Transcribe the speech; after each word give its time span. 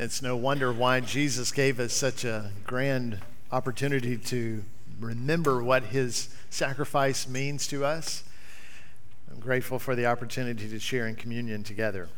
It's 0.00 0.22
no 0.22 0.36
wonder 0.36 0.72
why 0.72 1.00
Jesus 1.00 1.50
gave 1.50 1.80
us 1.80 1.92
such 1.92 2.24
a 2.24 2.52
grand 2.64 3.18
opportunity 3.50 4.16
to 4.16 4.62
remember 5.00 5.60
what 5.60 5.82
his 5.82 6.28
sacrifice 6.50 7.26
means 7.26 7.66
to 7.66 7.84
us. 7.84 8.22
I'm 9.28 9.40
grateful 9.40 9.80
for 9.80 9.96
the 9.96 10.06
opportunity 10.06 10.68
to 10.68 10.78
share 10.78 11.08
in 11.08 11.16
communion 11.16 11.64
together. 11.64 12.08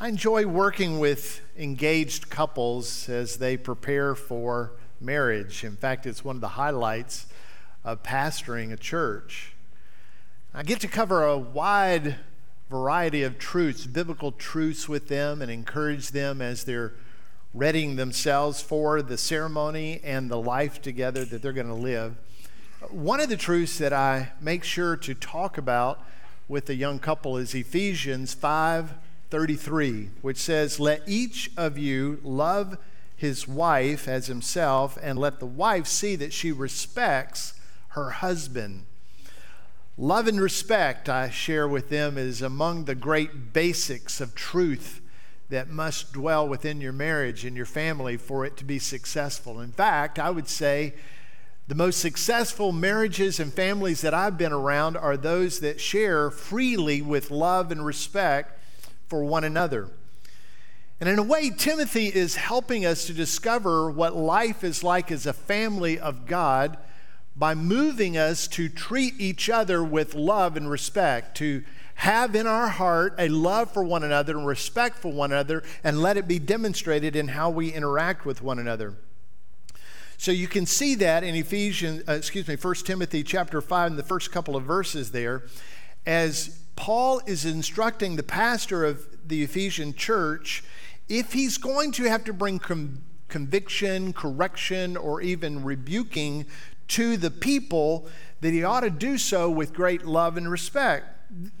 I 0.00 0.08
enjoy 0.08 0.46
working 0.46 0.98
with 0.98 1.42
engaged 1.58 2.30
couples 2.30 3.06
as 3.10 3.36
they 3.36 3.58
prepare 3.58 4.14
for 4.14 4.72
marriage. 4.98 5.62
In 5.62 5.76
fact, 5.76 6.06
it's 6.06 6.24
one 6.24 6.36
of 6.36 6.40
the 6.40 6.48
highlights 6.48 7.26
of 7.84 8.02
pastoring 8.02 8.72
a 8.72 8.78
church. 8.78 9.52
I 10.54 10.62
get 10.62 10.80
to 10.80 10.88
cover 10.88 11.22
a 11.22 11.36
wide 11.36 12.16
variety 12.70 13.22
of 13.22 13.38
truths, 13.38 13.86
biblical 13.86 14.32
truths 14.32 14.88
with 14.88 15.08
them, 15.08 15.40
and 15.40 15.50
encourage 15.50 16.10
them 16.10 16.42
as 16.42 16.64
they're 16.64 16.94
readying 17.54 17.96
themselves 17.96 18.60
for 18.60 19.00
the 19.00 19.16
ceremony 19.16 20.00
and 20.04 20.30
the 20.30 20.40
life 20.40 20.82
together 20.82 21.24
that 21.24 21.42
they're 21.42 21.52
going 21.52 21.66
to 21.66 21.74
live. 21.74 22.16
One 22.90 23.20
of 23.20 23.28
the 23.28 23.36
truths 23.36 23.78
that 23.78 23.92
I 23.92 24.32
make 24.40 24.62
sure 24.62 24.96
to 24.96 25.14
talk 25.14 25.56
about 25.56 26.04
with 26.48 26.66
the 26.66 26.74
young 26.74 26.98
couple 26.98 27.36
is 27.36 27.54
Ephesians 27.54 28.34
5:33, 28.34 30.10
which 30.20 30.36
says, 30.36 30.78
"Let 30.78 31.02
each 31.06 31.50
of 31.56 31.78
you 31.78 32.20
love 32.22 32.76
his 33.16 33.48
wife 33.48 34.06
as 34.06 34.26
himself, 34.26 34.98
and 35.02 35.18
let 35.18 35.40
the 35.40 35.46
wife 35.46 35.86
see 35.86 36.16
that 36.16 36.32
she 36.32 36.52
respects 36.52 37.54
her 37.90 38.10
husband." 38.10 38.84
Love 39.98 40.28
and 40.28 40.38
respect, 40.38 41.08
I 41.08 41.30
share 41.30 41.66
with 41.66 41.88
them, 41.88 42.18
is 42.18 42.42
among 42.42 42.84
the 42.84 42.94
great 42.94 43.54
basics 43.54 44.20
of 44.20 44.34
truth 44.34 45.00
that 45.48 45.70
must 45.70 46.12
dwell 46.12 46.46
within 46.46 46.82
your 46.82 46.92
marriage 46.92 47.46
and 47.46 47.56
your 47.56 47.64
family 47.64 48.18
for 48.18 48.44
it 48.44 48.58
to 48.58 48.64
be 48.64 48.78
successful. 48.78 49.58
In 49.58 49.72
fact, 49.72 50.18
I 50.18 50.28
would 50.28 50.48
say 50.48 50.92
the 51.66 51.74
most 51.74 51.98
successful 51.98 52.72
marriages 52.72 53.40
and 53.40 53.50
families 53.50 54.02
that 54.02 54.12
I've 54.12 54.36
been 54.36 54.52
around 54.52 54.98
are 54.98 55.16
those 55.16 55.60
that 55.60 55.80
share 55.80 56.30
freely 56.30 57.00
with 57.00 57.30
love 57.30 57.72
and 57.72 57.82
respect 57.82 58.60
for 59.08 59.24
one 59.24 59.44
another. 59.44 59.88
And 61.00 61.08
in 61.08 61.18
a 61.18 61.22
way, 61.22 61.50
Timothy 61.50 62.08
is 62.08 62.36
helping 62.36 62.84
us 62.84 63.06
to 63.06 63.14
discover 63.14 63.90
what 63.90 64.14
life 64.14 64.62
is 64.62 64.84
like 64.84 65.10
as 65.10 65.24
a 65.24 65.32
family 65.32 65.98
of 65.98 66.26
God 66.26 66.76
by 67.36 67.54
moving 67.54 68.16
us 68.16 68.48
to 68.48 68.68
treat 68.68 69.14
each 69.18 69.50
other 69.50 69.84
with 69.84 70.14
love 70.14 70.56
and 70.56 70.70
respect, 70.70 71.36
to 71.36 71.62
have 71.96 72.34
in 72.34 72.46
our 72.46 72.68
heart 72.68 73.14
a 73.18 73.28
love 73.28 73.70
for 73.70 73.82
one 73.82 74.02
another 74.02 74.36
and 74.36 74.46
respect 74.46 74.98
for 74.98 75.12
one 75.12 75.32
another, 75.32 75.62
and 75.84 76.00
let 76.00 76.16
it 76.16 76.26
be 76.26 76.38
demonstrated 76.38 77.14
in 77.14 77.28
how 77.28 77.50
we 77.50 77.72
interact 77.72 78.24
with 78.24 78.42
one 78.42 78.58
another. 78.58 78.94
So 80.18 80.30
you 80.30 80.48
can 80.48 80.64
see 80.64 80.94
that 80.96 81.24
in 81.24 81.34
Ephesians, 81.34 82.08
uh, 82.08 82.12
excuse 82.12 82.48
me, 82.48 82.56
1 82.56 82.74
Timothy 82.86 83.22
chapter 83.22 83.60
5, 83.60 83.92
in 83.92 83.96
the 83.96 84.02
first 84.02 84.32
couple 84.32 84.56
of 84.56 84.64
verses 84.64 85.12
there, 85.12 85.42
as 86.06 86.60
Paul 86.74 87.20
is 87.26 87.44
instructing 87.44 88.16
the 88.16 88.22
pastor 88.22 88.84
of 88.84 89.06
the 89.26 89.42
Ephesian 89.42 89.94
church 89.94 90.64
if 91.08 91.32
he's 91.32 91.58
going 91.58 91.92
to 91.92 92.04
have 92.04 92.24
to 92.24 92.32
bring 92.32 92.58
com- 92.58 93.02
conviction, 93.28 94.12
correction, 94.12 94.96
or 94.96 95.20
even 95.20 95.64
rebuking 95.64 96.46
to 96.88 97.16
the 97.16 97.30
people 97.30 98.06
that 98.40 98.52
he 98.52 98.62
ought 98.62 98.80
to 98.80 98.90
do 98.90 99.18
so 99.18 99.50
with 99.50 99.72
great 99.72 100.04
love 100.04 100.36
and 100.36 100.50
respect. 100.50 101.06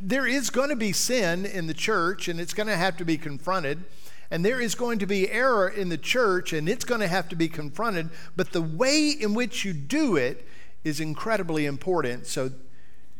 There 0.00 0.26
is 0.26 0.50
going 0.50 0.68
to 0.68 0.76
be 0.76 0.92
sin 0.92 1.44
in 1.44 1.66
the 1.66 1.74
church, 1.74 2.28
and 2.28 2.38
it's 2.38 2.54
going 2.54 2.68
to 2.68 2.76
have 2.76 2.96
to 2.98 3.04
be 3.04 3.18
confronted. 3.18 3.84
And 4.30 4.44
there 4.44 4.60
is 4.60 4.74
going 4.74 4.98
to 5.00 5.06
be 5.06 5.30
error 5.30 5.68
in 5.68 5.88
the 5.88 5.98
church, 5.98 6.52
and 6.52 6.68
it's 6.68 6.84
going 6.84 7.00
to 7.00 7.08
have 7.08 7.28
to 7.28 7.36
be 7.36 7.48
confronted. 7.48 8.10
But 8.34 8.52
the 8.52 8.62
way 8.62 9.10
in 9.10 9.34
which 9.34 9.64
you 9.64 9.72
do 9.72 10.16
it 10.16 10.46
is 10.84 11.00
incredibly 11.00 11.66
important. 11.66 12.26
So, 12.26 12.50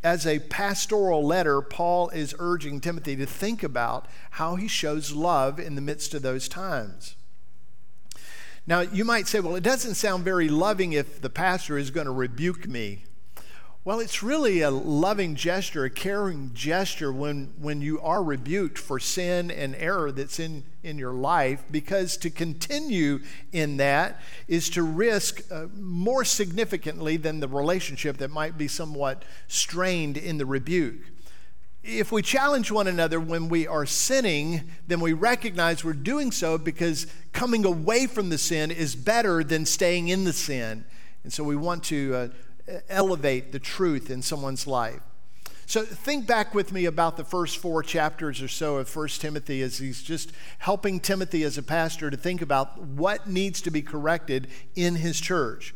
as 0.04 0.26
a 0.26 0.38
pastoral 0.38 1.24
letter, 1.24 1.60
Paul 1.60 2.10
is 2.10 2.34
urging 2.38 2.80
Timothy 2.80 3.16
to 3.16 3.26
think 3.26 3.64
about 3.64 4.06
how 4.32 4.54
he 4.54 4.68
shows 4.68 5.12
love 5.12 5.58
in 5.58 5.74
the 5.74 5.80
midst 5.80 6.14
of 6.14 6.22
those 6.22 6.48
times. 6.48 7.16
Now, 8.66 8.80
you 8.80 9.04
might 9.04 9.28
say, 9.28 9.38
well, 9.38 9.54
it 9.54 9.62
doesn't 9.62 9.94
sound 9.94 10.24
very 10.24 10.48
loving 10.48 10.92
if 10.92 11.20
the 11.20 11.30
pastor 11.30 11.78
is 11.78 11.90
going 11.90 12.06
to 12.06 12.12
rebuke 12.12 12.66
me. 12.66 13.04
Well, 13.84 14.00
it's 14.00 14.20
really 14.20 14.62
a 14.62 14.70
loving 14.72 15.36
gesture, 15.36 15.84
a 15.84 15.90
caring 15.90 16.50
gesture 16.52 17.12
when, 17.12 17.54
when 17.56 17.80
you 17.80 18.00
are 18.00 18.24
rebuked 18.24 18.78
for 18.78 18.98
sin 18.98 19.48
and 19.52 19.76
error 19.76 20.10
that's 20.10 20.40
in, 20.40 20.64
in 20.82 20.98
your 20.98 21.12
life, 21.12 21.62
because 21.70 22.16
to 22.16 22.30
continue 22.30 23.20
in 23.52 23.76
that 23.76 24.20
is 24.48 24.68
to 24.70 24.82
risk 24.82 25.40
uh, 25.52 25.66
more 25.72 26.24
significantly 26.24 27.16
than 27.16 27.38
the 27.38 27.46
relationship 27.46 28.16
that 28.16 28.32
might 28.32 28.58
be 28.58 28.66
somewhat 28.66 29.24
strained 29.46 30.16
in 30.16 30.38
the 30.38 30.46
rebuke 30.46 31.12
if 31.86 32.10
we 32.10 32.20
challenge 32.20 32.72
one 32.72 32.88
another 32.88 33.20
when 33.20 33.48
we 33.48 33.66
are 33.66 33.86
sinning, 33.86 34.64
then 34.88 34.98
we 34.98 35.12
recognize 35.12 35.84
we're 35.84 35.92
doing 35.92 36.32
so 36.32 36.58
because 36.58 37.06
coming 37.32 37.64
away 37.64 38.06
from 38.06 38.28
the 38.28 38.38
sin 38.38 38.72
is 38.72 38.96
better 38.96 39.44
than 39.44 39.64
staying 39.64 40.08
in 40.08 40.24
the 40.24 40.32
sin. 40.32 40.84
And 41.22 41.32
so 41.32 41.44
we 41.44 41.54
want 41.54 41.84
to 41.84 42.14
uh, 42.14 42.28
elevate 42.88 43.52
the 43.52 43.60
truth 43.60 44.10
in 44.10 44.20
someone's 44.20 44.66
life. 44.66 45.00
So 45.66 45.82
think 45.82 46.26
back 46.26 46.54
with 46.54 46.72
me 46.72 46.84
about 46.84 47.16
the 47.16 47.24
first 47.24 47.58
four 47.58 47.82
chapters 47.82 48.42
or 48.42 48.48
so 48.48 48.76
of 48.76 48.94
1 48.94 49.08
Timothy 49.08 49.62
as 49.62 49.78
he's 49.78 50.02
just 50.02 50.32
helping 50.58 51.00
Timothy 51.00 51.44
as 51.44 51.56
a 51.58 51.62
pastor 51.62 52.10
to 52.10 52.16
think 52.16 52.42
about 52.42 52.80
what 52.80 53.28
needs 53.28 53.60
to 53.62 53.70
be 53.70 53.82
corrected 53.82 54.48
in 54.74 54.96
his 54.96 55.20
church. 55.20 55.74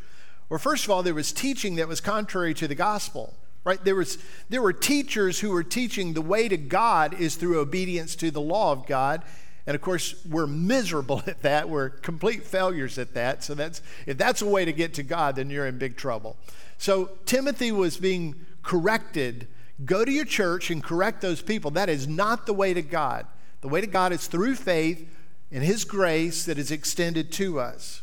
Well, 0.48 0.58
first 0.58 0.84
of 0.84 0.90
all, 0.90 1.02
there 1.02 1.14
was 1.14 1.32
teaching 1.32 1.76
that 1.76 1.88
was 1.88 2.00
contrary 2.00 2.54
to 2.54 2.66
the 2.66 2.74
gospel 2.74 3.34
right? 3.64 3.82
There 3.84 3.94
was 3.94 4.18
there 4.48 4.62
were 4.62 4.72
teachers 4.72 5.40
who 5.40 5.50
were 5.50 5.62
teaching 5.62 6.14
the 6.14 6.22
way 6.22 6.48
to 6.48 6.56
god 6.56 7.14
is 7.20 7.36
through 7.36 7.60
obedience 7.60 8.16
to 8.16 8.30
the 8.30 8.40
law 8.40 8.72
of 8.72 8.86
god. 8.86 9.22
And 9.66 9.74
of 9.74 9.82
course 9.82 10.14
we're 10.24 10.46
miserable 10.46 11.22
at 11.26 11.42
that. 11.42 11.68
We're 11.68 11.90
complete 11.90 12.44
failures 12.44 12.98
at 12.98 13.14
that. 13.14 13.44
So 13.44 13.54
that's 13.54 13.82
if 14.06 14.16
that's 14.16 14.42
a 14.42 14.46
way 14.46 14.64
to 14.64 14.72
get 14.72 14.94
to 14.94 15.02
god 15.02 15.36
then 15.36 15.50
you're 15.50 15.66
in 15.66 15.78
big 15.78 15.96
trouble. 15.96 16.36
So 16.78 17.10
timothy 17.26 17.72
was 17.72 17.96
being 17.96 18.46
corrected. 18.62 19.48
Go 19.84 20.04
to 20.04 20.12
your 20.12 20.24
church 20.24 20.70
and 20.70 20.82
correct 20.82 21.20
those 21.20 21.42
people. 21.42 21.70
That 21.70 21.88
is 21.88 22.06
not 22.06 22.46
the 22.46 22.52
way 22.52 22.74
to 22.74 22.82
god. 22.82 23.26
The 23.60 23.68
way 23.68 23.80
to 23.80 23.86
god 23.86 24.12
is 24.12 24.26
through 24.26 24.54
faith 24.54 25.06
and 25.52 25.64
his 25.64 25.84
grace 25.84 26.44
that 26.44 26.58
is 26.58 26.70
extended 26.70 27.32
to 27.32 27.60
us. 27.60 28.02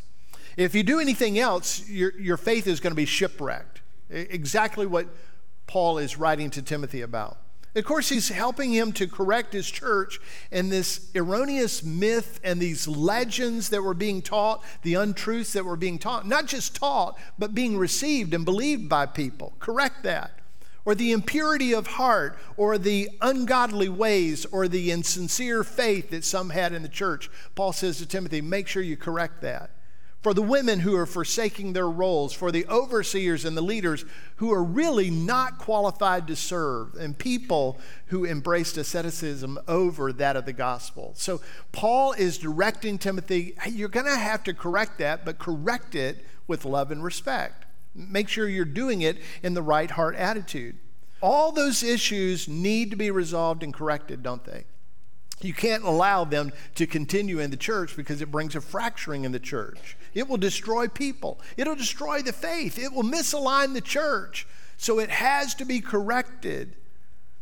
If 0.56 0.74
you 0.74 0.82
do 0.82 0.98
anything 0.98 1.38
else 1.38 1.88
your, 1.88 2.18
your 2.18 2.36
faith 2.36 2.66
is 2.66 2.80
going 2.80 2.90
to 2.92 2.96
be 2.96 3.06
shipwrecked. 3.06 3.80
Exactly 4.10 4.86
what 4.86 5.06
Paul 5.68 5.98
is 5.98 6.18
writing 6.18 6.50
to 6.50 6.62
Timothy 6.62 7.02
about. 7.02 7.38
Of 7.76 7.84
course, 7.84 8.08
he's 8.08 8.30
helping 8.30 8.72
him 8.72 8.92
to 8.92 9.06
correct 9.06 9.52
his 9.52 9.70
church 9.70 10.18
and 10.50 10.72
this 10.72 11.10
erroneous 11.14 11.84
myth 11.84 12.40
and 12.42 12.58
these 12.58 12.88
legends 12.88 13.68
that 13.68 13.82
were 13.82 13.94
being 13.94 14.22
taught, 14.22 14.64
the 14.82 14.94
untruths 14.94 15.52
that 15.52 15.64
were 15.64 15.76
being 15.76 15.98
taught, 15.98 16.26
not 16.26 16.46
just 16.46 16.74
taught, 16.74 17.16
but 17.38 17.54
being 17.54 17.76
received 17.76 18.34
and 18.34 18.44
believed 18.44 18.88
by 18.88 19.06
people. 19.06 19.52
Correct 19.60 20.02
that. 20.02 20.32
Or 20.84 20.94
the 20.94 21.12
impurity 21.12 21.74
of 21.74 21.86
heart, 21.86 22.38
or 22.56 22.78
the 22.78 23.10
ungodly 23.20 23.90
ways, 23.90 24.46
or 24.46 24.66
the 24.66 24.90
insincere 24.90 25.62
faith 25.62 26.10
that 26.10 26.24
some 26.24 26.50
had 26.50 26.72
in 26.72 26.82
the 26.82 26.88
church. 26.88 27.30
Paul 27.54 27.74
says 27.74 27.98
to 27.98 28.06
Timothy, 28.06 28.40
make 28.40 28.66
sure 28.66 28.82
you 28.82 28.96
correct 28.96 29.42
that 29.42 29.70
for 30.22 30.34
the 30.34 30.42
women 30.42 30.80
who 30.80 30.96
are 30.96 31.06
forsaking 31.06 31.72
their 31.72 31.88
roles, 31.88 32.32
for 32.32 32.50
the 32.50 32.66
overseers 32.66 33.44
and 33.44 33.56
the 33.56 33.62
leaders 33.62 34.04
who 34.36 34.52
are 34.52 34.64
really 34.64 35.10
not 35.10 35.58
qualified 35.58 36.26
to 36.26 36.34
serve, 36.34 36.94
and 36.94 37.16
people 37.16 37.78
who 38.06 38.26
embraced 38.26 38.76
asceticism 38.76 39.58
over 39.68 40.12
that 40.12 40.36
of 40.36 40.44
the 40.44 40.52
gospel. 40.52 41.12
So, 41.16 41.40
Paul 41.70 42.12
is 42.12 42.38
directing 42.38 42.98
Timothy 42.98 43.54
hey, 43.62 43.70
you're 43.70 43.88
going 43.88 44.06
to 44.06 44.16
have 44.16 44.42
to 44.44 44.54
correct 44.54 44.98
that, 44.98 45.24
but 45.24 45.38
correct 45.38 45.94
it 45.94 46.24
with 46.46 46.64
love 46.64 46.90
and 46.90 47.04
respect. 47.04 47.66
Make 47.94 48.28
sure 48.28 48.48
you're 48.48 48.64
doing 48.64 49.02
it 49.02 49.18
in 49.42 49.54
the 49.54 49.62
right 49.62 49.90
heart 49.90 50.16
attitude. 50.16 50.76
All 51.20 51.52
those 51.52 51.82
issues 51.82 52.48
need 52.48 52.90
to 52.90 52.96
be 52.96 53.10
resolved 53.10 53.62
and 53.62 53.74
corrected, 53.74 54.22
don't 54.22 54.44
they? 54.44 54.64
You 55.40 55.54
can't 55.54 55.84
allow 55.84 56.24
them 56.24 56.52
to 56.74 56.86
continue 56.86 57.38
in 57.38 57.50
the 57.50 57.56
church 57.56 57.96
because 57.96 58.20
it 58.20 58.30
brings 58.30 58.56
a 58.56 58.60
fracturing 58.60 59.24
in 59.24 59.32
the 59.32 59.38
church. 59.38 59.96
It 60.14 60.28
will 60.28 60.36
destroy 60.36 60.88
people, 60.88 61.40
it'll 61.56 61.76
destroy 61.76 62.22
the 62.22 62.32
faith, 62.32 62.78
it 62.78 62.92
will 62.92 63.04
misalign 63.04 63.74
the 63.74 63.80
church. 63.80 64.46
So 64.76 65.00
it 65.00 65.10
has 65.10 65.54
to 65.56 65.64
be 65.64 65.80
corrected. 65.80 66.76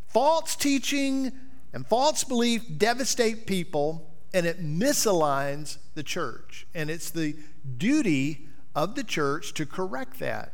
False 0.08 0.56
teaching 0.56 1.32
and 1.75 1.87
false 1.87 2.25
belief 2.25 2.64
devastate 2.78 3.46
people 3.46 4.10
and 4.32 4.46
it 4.46 4.62
misaligns 4.62 5.78
the 5.94 6.02
church. 6.02 6.66
And 6.75 6.90
it's 6.90 7.10
the 7.10 7.37
duty 7.78 8.49
of 8.75 8.94
the 8.94 9.04
church 9.04 9.54
to 9.54 9.66
correct 9.66 10.19
that. 10.20 10.52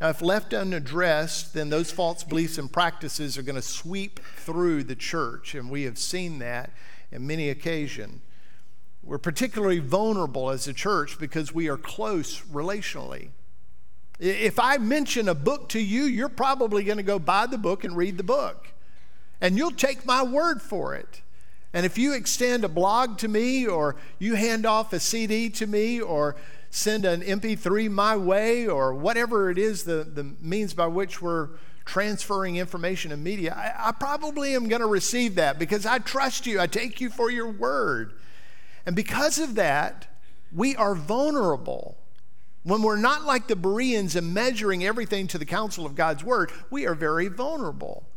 Now, 0.00 0.10
if 0.10 0.22
left 0.22 0.54
unaddressed, 0.54 1.54
then 1.54 1.70
those 1.70 1.90
false 1.90 2.22
beliefs 2.22 2.56
and 2.56 2.72
practices 2.72 3.36
are 3.36 3.42
going 3.42 3.56
to 3.56 3.62
sweep 3.62 4.20
through 4.36 4.84
the 4.84 4.94
church, 4.94 5.54
and 5.54 5.68
we 5.70 5.82
have 5.82 5.98
seen 5.98 6.38
that 6.38 6.70
in 7.10 7.26
many 7.26 7.48
occasions. 7.48 8.20
We're 9.02 9.18
particularly 9.18 9.78
vulnerable 9.78 10.50
as 10.50 10.68
a 10.68 10.74
church 10.74 11.18
because 11.18 11.54
we 11.54 11.68
are 11.68 11.78
close 11.78 12.42
relationally. 12.42 13.30
If 14.18 14.58
I 14.58 14.76
mention 14.76 15.28
a 15.28 15.34
book 15.34 15.70
to 15.70 15.80
you, 15.80 16.04
you're 16.04 16.28
probably 16.28 16.84
going 16.84 16.98
to 16.98 17.02
go 17.02 17.18
buy 17.18 17.46
the 17.46 17.56
book 17.56 17.84
and 17.84 17.96
read 17.96 18.18
the 18.18 18.22
book. 18.22 18.68
And 19.40 19.56
you'll 19.56 19.70
take 19.70 20.04
my 20.04 20.22
word 20.22 20.60
for 20.60 20.94
it. 20.94 21.22
And 21.72 21.86
if 21.86 21.96
you 21.96 22.12
extend 22.12 22.64
a 22.64 22.68
blog 22.68 23.18
to 23.18 23.28
me, 23.28 23.66
or 23.66 23.96
you 24.18 24.34
hand 24.34 24.66
off 24.66 24.92
a 24.92 25.00
CD 25.00 25.48
to 25.50 25.66
me, 25.66 26.00
or 26.00 26.36
send 26.70 27.04
an 27.04 27.22
MP3 27.22 27.90
my 27.90 28.16
way, 28.16 28.66
or 28.66 28.94
whatever 28.94 29.50
it 29.50 29.58
is, 29.58 29.84
the, 29.84 30.04
the 30.04 30.24
means 30.40 30.74
by 30.74 30.86
which 30.86 31.22
we're 31.22 31.50
transferring 31.84 32.56
information 32.56 33.12
and 33.12 33.24
media, 33.24 33.54
I, 33.56 33.88
I 33.88 33.92
probably 33.92 34.54
am 34.54 34.68
going 34.68 34.82
to 34.82 34.86
receive 34.86 35.36
that 35.36 35.58
because 35.58 35.86
I 35.86 35.98
trust 35.98 36.46
you. 36.46 36.60
I 36.60 36.66
take 36.66 37.00
you 37.00 37.08
for 37.08 37.30
your 37.30 37.50
word. 37.50 38.12
And 38.84 38.94
because 38.94 39.38
of 39.38 39.54
that, 39.54 40.06
we 40.52 40.76
are 40.76 40.94
vulnerable. 40.94 41.96
When 42.62 42.82
we're 42.82 42.96
not 42.96 43.24
like 43.24 43.48
the 43.48 43.56
Bereans 43.56 44.16
and 44.16 44.34
measuring 44.34 44.84
everything 44.84 45.26
to 45.28 45.38
the 45.38 45.46
counsel 45.46 45.86
of 45.86 45.94
God's 45.94 46.22
word, 46.22 46.52
we 46.70 46.86
are 46.86 46.94
very 46.94 47.28
vulnerable. 47.28 48.07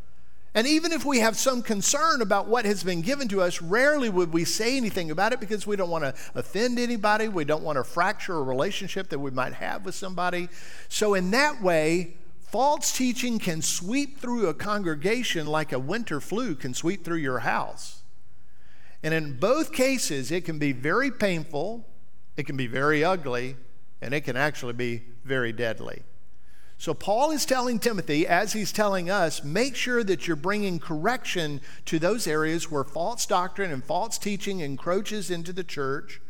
And 0.54 0.68
even 0.68 0.92
if 0.92 1.06
we 1.06 1.20
have 1.20 1.38
some 1.38 1.62
concern 1.62 2.22
about 2.22 2.48
what 2.48 2.66
has 2.66 2.84
been 2.84 3.02
given 3.02 3.30
to 3.30 3.42
us, 3.42 3.62
rarely 3.62 4.10
would 4.10 4.34
we 4.34 4.44
say 4.44 4.76
anything 4.76 5.10
about 5.10 5.32
it 5.32 5.40
because 5.40 5.66
we 5.66 5.78
don't 5.78 5.90
want 5.90 6.04
to 6.04 6.14
offend 6.36 6.78
anybody. 6.78 7.30
We 7.30 7.46
don't 7.46 7.64
want 7.64 7.78
to 7.78 7.86
fracture 7.86 8.36
a 8.36 8.44
relationship 8.44 9.10
that 9.10 9.20
we 9.20 9.32
might 9.32 9.54
have 9.54 9.86
with 9.86 9.96
somebody. 9.96 10.50
So, 10.90 11.14
in 11.14 11.32
that 11.32 11.62
way, 11.62 12.18
false 12.42 12.92
teaching 12.92 13.40
can 13.40 13.62
sweep 13.62 14.20
through 14.20 14.48
a 14.48 14.54
congregation 14.54 15.48
like 15.48 15.72
a 15.72 15.80
winter 15.80 16.20
flu 16.20 16.56
can 16.56 16.74
sweep 16.74 17.06
through 17.06 17.18
your 17.18 17.40
house. 17.40 18.02
And 19.04 19.14
in 19.14 19.40
both 19.40 19.72
cases, 19.72 20.32
it 20.32 20.44
can 20.44 20.60
be 20.60 20.74
very 20.74 21.12
painful, 21.12 21.88
it 22.36 22.46
can 22.46 22.58
be 22.58 22.68
very 22.68 23.06
ugly, 23.06 23.56
and 24.02 24.14
it 24.14 24.22
can 24.22 24.36
actually 24.36 24.74
be 24.74 25.04
very 25.24 25.54
deadly. 25.54 26.04
So, 26.82 26.96
Paul 26.96 27.30
is 27.30 27.46
telling 27.46 27.78
Timothy, 27.78 28.26
as 28.26 28.54
he's 28.54 28.72
telling 28.72 29.08
us, 29.08 29.44
make 29.44 29.76
sure 29.76 30.04
that 30.04 30.26
you're 30.26 30.36
bringing 30.36 30.80
correction 30.80 31.62
to 31.86 32.00
those 32.00 32.26
areas 32.26 32.72
where 32.72 32.84
false 32.84 33.28
doctrine 33.28 33.72
and 33.72 33.84
false 33.84 34.18
teaching 34.18 34.62
encroaches 34.62 35.30
into 35.30 35.54
the 35.54 35.64
church. 35.64 36.22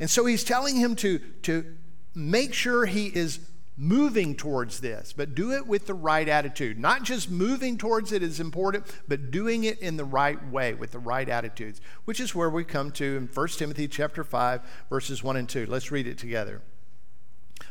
And 0.00 0.08
so, 0.08 0.24
he's 0.24 0.44
telling 0.44 0.76
him 0.76 0.96
to, 0.96 1.18
to 1.42 1.76
make 2.14 2.54
sure 2.54 2.86
he 2.86 3.08
is 3.08 3.38
moving 3.76 4.34
towards 4.34 4.80
this, 4.80 5.12
but 5.12 5.34
do 5.34 5.52
it 5.52 5.66
with 5.66 5.86
the 5.86 5.92
right 5.92 6.26
attitude. 6.26 6.78
Not 6.78 7.02
just 7.02 7.30
moving 7.30 7.76
towards 7.76 8.12
it 8.12 8.22
is 8.22 8.40
important, 8.40 8.86
but 9.06 9.30
doing 9.30 9.64
it 9.64 9.78
in 9.80 9.98
the 9.98 10.06
right 10.06 10.42
way 10.48 10.72
with 10.72 10.92
the 10.92 10.98
right 10.98 11.28
attitudes, 11.28 11.82
which 12.06 12.18
is 12.18 12.34
where 12.34 12.48
we 12.48 12.64
come 12.64 12.92
to 12.92 13.18
in 13.18 13.26
1 13.26 13.48
Timothy 13.48 13.88
chapter 13.88 14.24
5 14.24 14.62
verses 14.88 15.22
1 15.22 15.36
and 15.36 15.46
2. 15.46 15.66
Let's 15.66 15.90
read 15.90 16.06
it 16.06 16.16
together. 16.16 16.62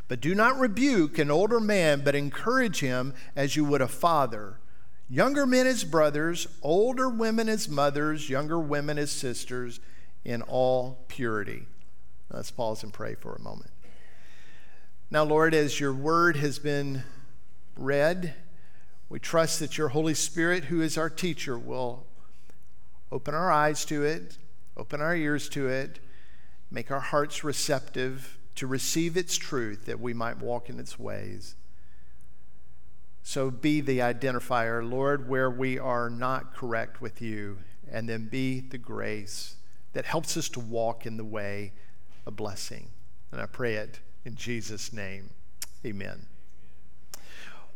But 0.07 0.21
do 0.21 0.35
not 0.35 0.59
rebuke 0.59 1.17
an 1.17 1.31
older 1.31 1.59
man, 1.59 2.01
but 2.03 2.15
encourage 2.15 2.79
him 2.79 3.13
as 3.35 3.55
you 3.55 3.65
would 3.65 3.81
a 3.81 3.87
father. 3.87 4.59
Younger 5.09 5.45
men 5.45 5.67
as 5.67 5.83
brothers, 5.83 6.47
older 6.61 7.09
women 7.09 7.49
as 7.49 7.69
mothers, 7.69 8.29
younger 8.29 8.59
women 8.59 8.97
as 8.97 9.11
sisters, 9.11 9.79
in 10.23 10.41
all 10.43 11.05
purity. 11.07 11.67
Let's 12.31 12.51
pause 12.51 12.83
and 12.83 12.91
pray 12.91 13.15
for 13.15 13.33
a 13.33 13.41
moment. 13.41 13.71
Now, 15.11 15.23
Lord, 15.23 15.53
as 15.53 15.79
your 15.79 15.93
word 15.93 16.35
has 16.37 16.57
been 16.57 17.03
read, 17.77 18.33
we 19.07 19.19
trust 19.19 19.59
that 19.59 19.77
your 19.77 19.89
Holy 19.89 20.15
Spirit, 20.15 20.65
who 20.65 20.81
is 20.81 20.97
our 20.97 21.09
teacher, 21.09 21.57
will 21.57 22.05
open 23.11 23.35
our 23.35 23.51
eyes 23.51 23.85
to 23.85 24.03
it, 24.03 24.37
open 24.75 25.01
our 25.01 25.15
ears 25.15 25.47
to 25.49 25.67
it, 25.67 25.99
make 26.71 26.89
our 26.89 26.99
hearts 26.99 27.43
receptive 27.43 28.39
to 28.55 28.67
receive 28.67 29.17
its 29.17 29.35
truth 29.37 29.85
that 29.85 29.99
we 29.99 30.13
might 30.13 30.39
walk 30.39 30.69
in 30.69 30.79
its 30.79 30.97
ways. 30.97 31.55
So 33.23 33.49
be 33.49 33.81
the 33.81 33.99
identifier, 33.99 34.87
Lord, 34.87 35.27
where 35.27 35.49
we 35.49 35.79
are 35.79 36.09
not 36.09 36.53
correct 36.53 37.01
with 37.01 37.21
you, 37.21 37.57
and 37.91 38.07
then 38.07 38.27
be 38.27 38.59
the 38.61 38.77
grace 38.77 39.55
that 39.93 40.05
helps 40.05 40.37
us 40.37 40.49
to 40.49 40.59
walk 40.59 41.05
in 41.05 41.17
the 41.17 41.23
way 41.23 41.73
of 42.25 42.35
blessing. 42.35 42.89
And 43.31 43.41
I 43.41 43.45
pray 43.45 43.75
it 43.75 43.99
in 44.25 44.35
Jesus' 44.35 44.93
name. 44.93 45.31
Amen. 45.85 46.27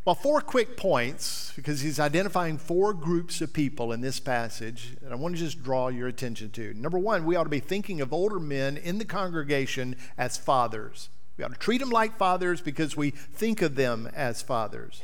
Well, 0.06 0.16
four 0.16 0.40
quick 0.40 0.78
points, 0.78 1.52
because 1.58 1.82
he's 1.82 2.00
identifying 2.00 2.58
four 2.58 2.94
groups 2.94 3.42
of 3.42 3.52
people 3.52 3.92
in 3.92 4.00
this 4.00 4.20
passage, 4.20 4.96
and 5.04 5.12
I 5.12 5.16
want 5.18 5.36
to 5.36 5.42
just 5.42 5.62
draw 5.62 5.90
your 5.90 6.08
attention 6.08 6.52
to. 6.52 6.74
Number 6.74 6.98
one, 6.98 7.26
we 7.26 7.36
ought 7.36 7.44
to 7.44 7.50
be 7.50 7.60
thinking 7.60 8.00
of 8.00 8.14
older 8.14 8.40
men 8.40 8.78
in 8.78 8.98
the 8.98 9.06
congregation 9.06 9.98
as 10.18 10.38
fathers. 10.38 11.10
We 11.38 11.44
ought 11.44 11.52
to 11.52 11.60
treat 11.60 11.80
them 11.80 11.90
like 11.90 12.18
fathers 12.18 12.62
because 12.62 12.96
we 12.96 13.12
think 13.12 13.62
of 13.62 13.76
them 13.76 14.10
as 14.16 14.42
fathers. 14.42 15.02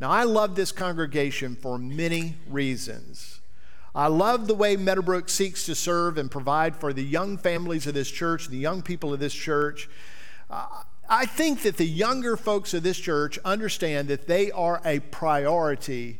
Now, 0.00 0.10
I 0.10 0.24
love 0.24 0.56
this 0.56 0.72
congregation 0.72 1.54
for 1.54 1.78
many 1.78 2.34
reasons. 2.48 3.40
I 3.94 4.08
love 4.08 4.48
the 4.48 4.54
way 4.54 4.76
Meadowbrook 4.76 5.28
seeks 5.28 5.64
to 5.66 5.74
serve 5.76 6.18
and 6.18 6.30
provide 6.30 6.76
for 6.76 6.92
the 6.92 7.04
young 7.04 7.38
families 7.38 7.86
of 7.86 7.94
this 7.94 8.10
church, 8.10 8.48
the 8.48 8.58
young 8.58 8.82
people 8.82 9.14
of 9.14 9.20
this 9.20 9.32
church. 9.32 9.88
Uh, 10.50 10.66
I 11.08 11.26
think 11.26 11.62
that 11.62 11.76
the 11.76 11.86
younger 11.86 12.36
folks 12.36 12.74
of 12.74 12.82
this 12.82 12.98
church 12.98 13.38
understand 13.44 14.08
that 14.08 14.26
they 14.26 14.50
are 14.50 14.80
a 14.84 15.00
priority 15.00 16.18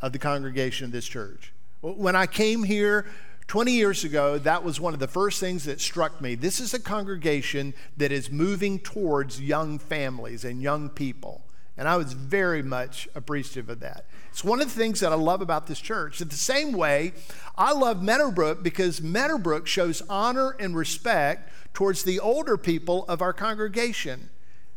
of 0.00 0.12
the 0.12 0.18
congregation 0.18 0.86
of 0.86 0.92
this 0.92 1.06
church. 1.06 1.52
When 1.80 2.16
I 2.16 2.26
came 2.26 2.64
here 2.64 3.06
20 3.46 3.72
years 3.72 4.04
ago, 4.04 4.38
that 4.38 4.64
was 4.64 4.80
one 4.80 4.94
of 4.94 5.00
the 5.00 5.08
first 5.08 5.38
things 5.38 5.64
that 5.64 5.80
struck 5.80 6.20
me. 6.20 6.34
This 6.34 6.60
is 6.60 6.74
a 6.74 6.80
congregation 6.80 7.74
that 7.96 8.10
is 8.10 8.30
moving 8.30 8.78
towards 8.78 9.40
young 9.40 9.78
families 9.78 10.44
and 10.44 10.60
young 10.60 10.88
people. 10.88 11.42
And 11.76 11.86
I 11.88 11.96
was 11.96 12.12
very 12.12 12.62
much 12.62 13.08
appreciative 13.14 13.68
of 13.68 13.80
that. 13.80 14.04
It's 14.34 14.42
one 14.42 14.60
of 14.60 14.66
the 14.66 14.74
things 14.74 14.98
that 14.98 15.12
I 15.12 15.14
love 15.14 15.42
about 15.42 15.68
this 15.68 15.78
church. 15.78 16.20
In 16.20 16.26
the 16.26 16.34
same 16.34 16.72
way, 16.72 17.12
I 17.56 17.70
love 17.70 18.02
Meadowbrook 18.02 18.64
because 18.64 19.00
Meadowbrook 19.00 19.68
shows 19.68 20.02
honor 20.08 20.56
and 20.58 20.74
respect 20.74 21.52
towards 21.72 22.02
the 22.02 22.18
older 22.18 22.56
people 22.56 23.04
of 23.06 23.22
our 23.22 23.32
congregation, 23.32 24.30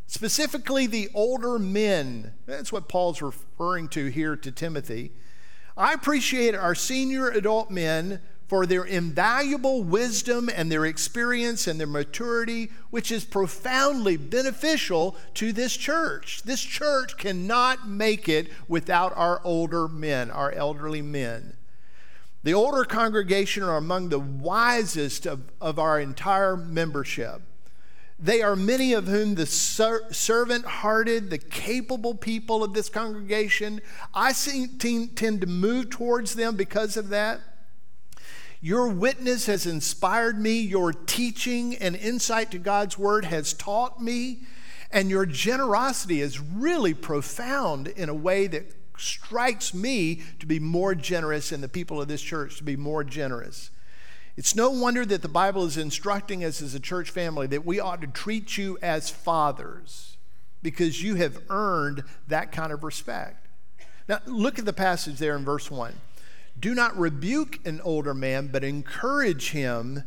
specifically 0.05 0.85
the 0.85 1.09
older 1.11 1.57
men. 1.57 2.33
That's 2.45 2.71
what 2.71 2.87
Paul's 2.87 3.19
referring 3.19 3.87
to 3.89 4.05
here 4.09 4.35
to 4.35 4.51
Timothy. 4.51 5.13
I 5.75 5.91
appreciate 5.93 6.53
our 6.53 6.75
senior 6.75 7.27
adult 7.31 7.71
men 7.71 8.21
for 8.47 8.65
their 8.65 8.85
invaluable 8.85 9.83
wisdom 9.83 10.49
and 10.53 10.71
their 10.71 10.85
experience 10.85 11.67
and 11.67 11.79
their 11.79 11.87
maturity, 11.87 12.71
which 12.89 13.11
is 13.11 13.25
profoundly 13.25 14.15
beneficial 14.15 15.17
to 15.33 15.51
this 15.51 15.75
church. 15.75 16.43
This 16.43 16.61
church 16.61 17.17
cannot 17.17 17.87
make 17.87 18.29
it 18.29 18.49
without 18.67 19.11
our 19.17 19.41
older 19.43 19.87
men, 19.89 20.31
our 20.31 20.51
elderly 20.53 21.01
men. 21.01 21.57
The 22.43 22.53
older 22.53 22.85
congregation 22.85 23.63
are 23.63 23.75
among 23.75 24.07
the 24.09 24.19
wisest 24.19 25.25
of, 25.25 25.51
of 25.59 25.77
our 25.77 25.99
entire 25.99 26.55
membership. 26.55 27.41
They 28.19 28.41
are 28.41 28.55
many 28.55 28.93
of 28.93 29.07
whom 29.07 29.35
the 29.35 29.45
ser- 29.45 30.11
servant 30.13 30.65
hearted, 30.65 31.29
the 31.29 31.37
capable 31.37 32.15
people 32.15 32.63
of 32.63 32.73
this 32.73 32.87
congregation. 32.87 33.81
I 34.13 34.31
see, 34.31 34.67
tend 34.67 35.41
to 35.41 35.47
move 35.47 35.89
towards 35.89 36.35
them 36.35 36.55
because 36.55 36.95
of 36.95 37.09
that. 37.09 37.41
Your 38.59 38.87
witness 38.87 39.45
has 39.45 39.65
inspired 39.65 40.39
me. 40.39 40.59
Your 40.59 40.91
teaching 40.91 41.75
and 41.75 41.95
insight 41.95 42.51
to 42.51 42.57
God's 42.57 42.97
word 42.97 43.25
has 43.25 43.53
taught 43.53 44.01
me. 44.01 44.39
And 44.91 45.09
your 45.09 45.25
generosity 45.25 46.21
is 46.21 46.39
really 46.39 46.93
profound 46.93 47.87
in 47.87 48.09
a 48.09 48.13
way 48.13 48.47
that 48.47 48.73
strikes 48.97 49.73
me 49.73 50.21
to 50.39 50.45
be 50.45 50.59
more 50.59 50.95
generous 50.95 51.51
and 51.51 51.61
the 51.61 51.69
people 51.69 52.01
of 52.01 52.07
this 52.07 52.21
church 52.21 52.57
to 52.57 52.63
be 52.63 52.75
more 52.75 53.03
generous. 53.03 53.69
It's 54.35 54.55
no 54.55 54.69
wonder 54.69 55.05
that 55.05 55.21
the 55.21 55.27
Bible 55.27 55.65
is 55.65 55.77
instructing 55.77 56.43
us 56.43 56.61
as 56.61 56.75
a 56.75 56.79
church 56.79 57.09
family 57.09 57.47
that 57.47 57.65
we 57.65 57.79
ought 57.79 58.01
to 58.01 58.07
treat 58.07 58.57
you 58.57 58.77
as 58.81 59.09
fathers 59.09 60.17
because 60.61 61.01
you 61.01 61.15
have 61.15 61.41
earned 61.49 62.03
that 62.27 62.51
kind 62.51 62.71
of 62.71 62.83
respect. 62.83 63.47
Now, 64.07 64.19
look 64.25 64.57
at 64.57 64.65
the 64.65 64.73
passage 64.73 65.17
there 65.17 65.35
in 65.35 65.43
verse 65.43 65.69
1. 65.69 65.93
Do 66.59 66.73
not 66.73 66.97
rebuke 66.97 67.65
an 67.65 67.81
older 67.81 68.13
man, 68.13 68.47
but 68.47 68.63
encourage 68.63 69.51
him 69.51 70.03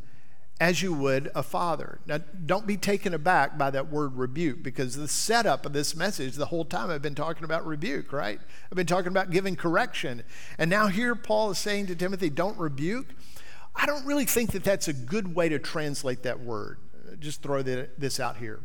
as 0.61 0.83
you 0.83 0.93
would 0.93 1.31
a 1.35 1.43
father. 1.43 2.01
Now, 2.05 2.19
don't 2.45 2.67
be 2.67 2.77
taken 2.77 3.15
aback 3.15 3.57
by 3.57 3.71
that 3.71 3.91
word 3.91 4.17
rebuke 4.17 4.63
because 4.63 4.95
the 4.95 5.09
setup 5.09 5.65
of 5.65 5.73
this 5.73 5.97
message, 5.97 6.35
the 6.35 6.47
whole 6.47 6.67
time 6.67 6.91
I've 6.91 7.01
been 7.01 7.15
talking 7.15 7.45
about 7.45 7.67
rebuke, 7.67 8.13
right? 8.13 8.39
I've 8.71 8.77
been 8.77 8.87
talking 8.87 9.09
about 9.09 9.31
giving 9.31 9.57
correction. 9.57 10.23
And 10.59 10.69
now 10.69 10.89
here 10.89 11.15
Paul 11.15 11.51
is 11.51 11.59
saying 11.59 11.87
to 11.87 11.97
Timothy, 11.97 12.29
don't 12.29 12.59
rebuke. 12.59 13.07
I 13.75 13.87
don't 13.87 14.05
really 14.05 14.27
think 14.27 14.53
that 14.53 14.63
that's 14.63 14.87
a 14.87 14.93
good 14.93 15.35
way 15.35 15.49
to 15.49 15.59
translate 15.59 16.25
that 16.25 16.41
word. 16.41 16.79
Just 17.19 17.43
throw 17.43 17.63
this 17.63 18.21
out 18.21 18.37
here. 18.37 18.61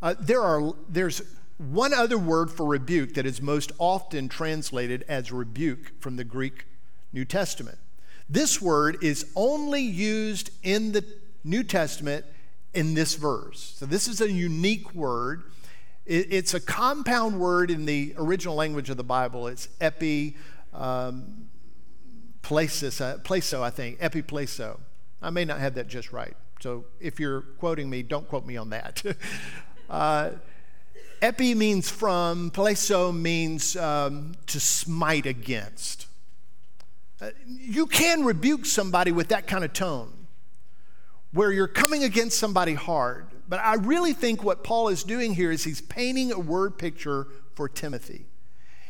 Uh, 0.00 0.14
there 0.20 0.42
are, 0.42 0.74
there's 0.88 1.22
one 1.58 1.92
other 1.92 2.18
word 2.18 2.52
for 2.52 2.66
rebuke 2.66 3.14
that 3.14 3.26
is 3.26 3.42
most 3.42 3.72
often 3.78 4.28
translated 4.28 5.04
as 5.08 5.32
rebuke 5.32 5.92
from 6.00 6.16
the 6.16 6.24
Greek 6.24 6.66
New 7.16 7.24
Testament. 7.24 7.78
This 8.28 8.60
word 8.60 9.02
is 9.02 9.24
only 9.34 9.80
used 9.80 10.50
in 10.62 10.92
the 10.92 11.02
New 11.44 11.64
Testament 11.64 12.26
in 12.74 12.92
this 12.92 13.14
verse. 13.14 13.74
So 13.78 13.86
this 13.86 14.06
is 14.06 14.20
a 14.20 14.30
unique 14.30 14.94
word. 14.94 15.44
It's 16.04 16.52
a 16.52 16.60
compound 16.60 17.40
word 17.40 17.70
in 17.70 17.86
the 17.86 18.14
original 18.18 18.54
language 18.54 18.90
of 18.90 18.98
the 18.98 19.02
Bible. 19.02 19.46
It's 19.48 19.68
epi 19.80 20.36
um, 20.74 21.48
places, 22.42 23.00
uh, 23.00 23.18
plaso, 23.24 23.62
I 23.62 23.70
think, 23.70 23.98
epiplaso. 23.98 24.78
I 25.22 25.30
may 25.30 25.46
not 25.46 25.58
have 25.58 25.74
that 25.76 25.88
just 25.88 26.12
right. 26.12 26.36
So 26.60 26.84
if 27.00 27.18
you're 27.18 27.40
quoting 27.40 27.88
me, 27.88 28.02
don't 28.02 28.28
quote 28.28 28.44
me 28.44 28.58
on 28.58 28.70
that. 28.70 29.02
uh, 29.90 30.32
epi 31.22 31.54
means 31.54 31.90
from, 31.90 32.50
plaso 32.50 33.10
means 33.10 33.74
um, 33.74 34.34
to 34.48 34.60
smite 34.60 35.24
against. 35.24 36.06
You 37.46 37.86
can 37.86 38.24
rebuke 38.24 38.66
somebody 38.66 39.12
with 39.12 39.28
that 39.28 39.46
kind 39.46 39.64
of 39.64 39.72
tone 39.72 40.26
where 41.32 41.52
you're 41.52 41.68
coming 41.68 42.04
against 42.04 42.38
somebody 42.38 42.74
hard. 42.74 43.26
But 43.48 43.60
I 43.60 43.74
really 43.74 44.12
think 44.12 44.42
what 44.42 44.64
Paul 44.64 44.88
is 44.88 45.04
doing 45.04 45.34
here 45.34 45.50
is 45.50 45.64
he's 45.64 45.80
painting 45.80 46.32
a 46.32 46.38
word 46.38 46.78
picture 46.78 47.26
for 47.54 47.68
Timothy. 47.68 48.26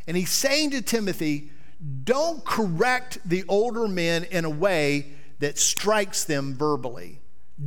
And 0.06 0.16
he's 0.16 0.30
saying 0.30 0.70
to 0.70 0.82
Timothy, 0.82 1.50
don't 2.04 2.44
correct 2.44 3.18
the 3.24 3.44
older 3.48 3.86
men 3.86 4.24
in 4.24 4.44
a 4.44 4.50
way 4.50 5.12
that 5.40 5.58
strikes 5.58 6.24
them 6.24 6.54
verbally. 6.54 7.20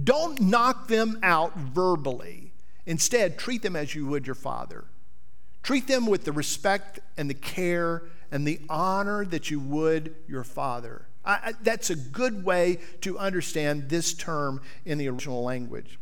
Don't 0.03 0.39
knock 0.41 0.87
them 0.87 1.19
out 1.21 1.55
verbally. 1.57 2.53
Instead, 2.85 3.37
treat 3.37 3.61
them 3.61 3.75
as 3.75 3.93
you 3.93 4.07
would 4.07 4.25
your 4.25 4.35
father. 4.35 4.85
Treat 5.61 5.87
them 5.87 6.05
with 6.05 6.23
the 6.23 6.31
respect 6.31 6.99
and 7.17 7.29
the 7.29 7.35
care 7.35 8.03
and 8.31 8.48
the 8.48 8.59
honor 8.69 9.25
that 9.25 9.50
you 9.50 9.59
would 9.59 10.15
your 10.27 10.43
father. 10.43 11.05
I, 11.25 11.53
that's 11.62 11.89
a 11.89 11.95
good 11.95 12.43
way 12.43 12.79
to 13.01 13.19
understand 13.19 13.89
this 13.89 14.13
term 14.13 14.62
in 14.86 14.98
the 14.98 15.09
original 15.09 15.43
language. 15.43 16.00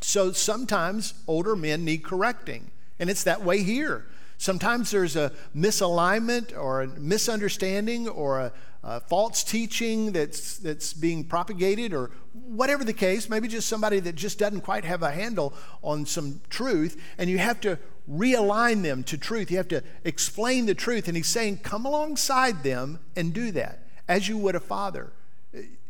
So 0.00 0.32
sometimes 0.32 1.14
older 1.26 1.56
men 1.56 1.84
need 1.84 2.04
correcting, 2.04 2.70
and 2.98 3.10
it's 3.10 3.24
that 3.24 3.42
way 3.42 3.62
here. 3.62 4.06
Sometimes 4.38 4.90
there's 4.90 5.16
a 5.16 5.32
misalignment 5.56 6.56
or 6.56 6.82
a 6.82 6.86
misunderstanding 6.86 8.08
or 8.08 8.40
a, 8.40 8.52
a, 8.82 9.00
false 9.00 9.42
teaching 9.42 10.12
that's, 10.12 10.58
that's 10.58 10.92
being 10.92 11.24
propagated, 11.24 11.94
or 11.94 12.10
whatever 12.32 12.84
the 12.84 12.92
case, 12.92 13.28
maybe 13.28 13.48
just 13.48 13.68
somebody 13.68 14.00
that 14.00 14.14
just 14.14 14.38
doesn't 14.38 14.60
quite 14.60 14.84
have 14.84 15.02
a 15.02 15.10
handle 15.10 15.54
on 15.82 16.04
some 16.04 16.40
truth, 16.50 17.00
and 17.16 17.30
you 17.30 17.38
have 17.38 17.60
to 17.60 17.78
realign 18.10 18.82
them 18.82 19.02
to 19.04 19.16
truth. 19.16 19.50
You 19.50 19.56
have 19.56 19.68
to 19.68 19.82
explain 20.04 20.66
the 20.66 20.74
truth. 20.74 21.08
And 21.08 21.16
he's 21.16 21.28
saying, 21.28 21.58
come 21.58 21.86
alongside 21.86 22.62
them 22.62 23.00
and 23.16 23.32
do 23.32 23.50
that 23.52 23.80
as 24.08 24.28
you 24.28 24.38
would 24.38 24.54
a 24.54 24.60
father. 24.60 25.12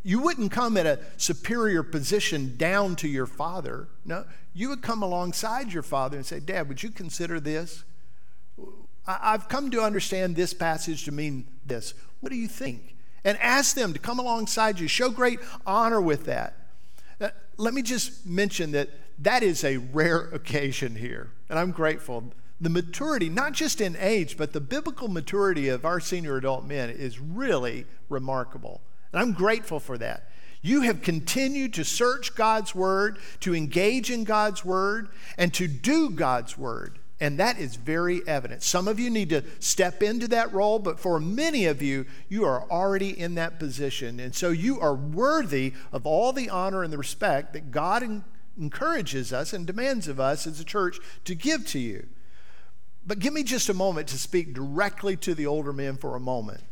You 0.02 0.20
wouldn't 0.20 0.52
come 0.52 0.76
at 0.76 0.86
a 0.86 1.00
superior 1.16 1.82
position 1.82 2.56
down 2.56 2.96
to 2.96 3.08
your 3.08 3.26
father. 3.26 3.88
No, 4.04 4.24
you 4.52 4.68
would 4.68 4.82
come 4.82 5.02
alongside 5.02 5.72
your 5.72 5.82
father 5.82 6.16
and 6.16 6.26
say, 6.26 6.40
Dad, 6.40 6.68
would 6.68 6.82
you 6.82 6.90
consider 6.90 7.40
this? 7.40 7.84
I've 9.06 9.48
come 9.48 9.70
to 9.70 9.80
understand 9.80 10.36
this 10.36 10.54
passage 10.54 11.04
to 11.04 11.12
mean 11.12 11.46
this. 11.66 11.94
What 12.20 12.30
do 12.30 12.36
you 12.36 12.48
think? 12.48 12.96
And 13.24 13.38
ask 13.38 13.74
them 13.74 13.92
to 13.92 13.98
come 13.98 14.18
alongside 14.18 14.78
you. 14.78 14.88
Show 14.88 15.10
great 15.10 15.40
honor 15.66 16.00
with 16.00 16.26
that. 16.26 16.54
Uh, 17.20 17.28
let 17.56 17.74
me 17.74 17.82
just 17.82 18.26
mention 18.26 18.72
that 18.72 18.90
that 19.18 19.42
is 19.42 19.64
a 19.64 19.76
rare 19.76 20.20
occasion 20.20 20.96
here, 20.96 21.30
and 21.48 21.58
I'm 21.58 21.70
grateful 21.70 22.32
the 22.60 22.70
maturity, 22.70 23.28
not 23.28 23.52
just 23.52 23.80
in 23.80 23.96
age, 23.98 24.36
but 24.36 24.52
the 24.52 24.60
biblical 24.60 25.08
maturity 25.08 25.68
of 25.68 25.84
our 25.84 26.00
senior 26.00 26.36
adult 26.36 26.64
men 26.64 26.88
is 26.90 27.20
really 27.20 27.84
remarkable. 28.08 28.80
And 29.12 29.20
I'm 29.20 29.32
grateful 29.32 29.80
for 29.80 29.98
that. 29.98 30.30
You 30.62 30.80
have 30.82 31.02
continued 31.02 31.74
to 31.74 31.84
search 31.84 32.34
God's 32.34 32.74
word, 32.74 33.18
to 33.40 33.54
engage 33.54 34.10
in 34.10 34.24
God's 34.24 34.64
word, 34.64 35.08
and 35.36 35.52
to 35.54 35.68
do 35.68 36.08
God's 36.10 36.56
word. 36.56 36.98
And 37.20 37.38
that 37.38 37.58
is 37.58 37.76
very 37.76 38.26
evident. 38.26 38.62
Some 38.62 38.88
of 38.88 38.98
you 38.98 39.10
need 39.10 39.28
to 39.30 39.44
step 39.60 40.02
into 40.02 40.26
that 40.28 40.52
role, 40.52 40.78
but 40.78 40.98
for 40.98 41.20
many 41.20 41.66
of 41.66 41.82
you, 41.82 42.06
you 42.28 42.44
are 42.44 42.68
already 42.70 43.18
in 43.18 43.34
that 43.34 43.58
position. 43.58 44.18
And 44.18 44.34
so 44.34 44.50
you 44.50 44.80
are 44.80 44.94
worthy 44.94 45.74
of 45.92 46.06
all 46.06 46.32
the 46.32 46.48
honor 46.48 46.82
and 46.82 46.92
the 46.92 46.98
respect 46.98 47.52
that 47.52 47.70
God 47.70 48.02
encourages 48.58 49.32
us 49.32 49.52
and 49.52 49.66
demands 49.66 50.08
of 50.08 50.20
us 50.20 50.46
as 50.46 50.60
a 50.60 50.64
church 50.64 50.98
to 51.24 51.34
give 51.34 51.66
to 51.68 51.78
you. 51.78 52.06
But 53.06 53.18
give 53.18 53.32
me 53.32 53.42
just 53.42 53.68
a 53.68 53.74
moment 53.74 54.08
to 54.08 54.18
speak 54.18 54.54
directly 54.54 55.16
to 55.18 55.34
the 55.34 55.46
older 55.46 55.72
men 55.72 55.96
for 55.96 56.16
a 56.16 56.20
moment. 56.20 56.62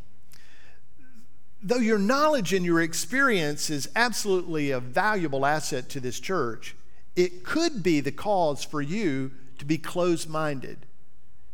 Though 1.62 1.76
your 1.76 1.98
knowledge 1.98 2.52
and 2.52 2.64
your 2.64 2.80
experience 2.80 3.70
is 3.70 3.88
absolutely 3.94 4.70
a 4.70 4.80
valuable 4.80 5.46
asset 5.46 5.88
to 5.90 6.00
this 6.00 6.18
church, 6.18 6.74
it 7.14 7.44
could 7.44 7.82
be 7.82 8.00
the 8.00 8.10
cause 8.10 8.64
for 8.64 8.80
you 8.80 9.32
to 9.58 9.64
be 9.64 9.78
closed 9.78 10.28
minded, 10.28 10.86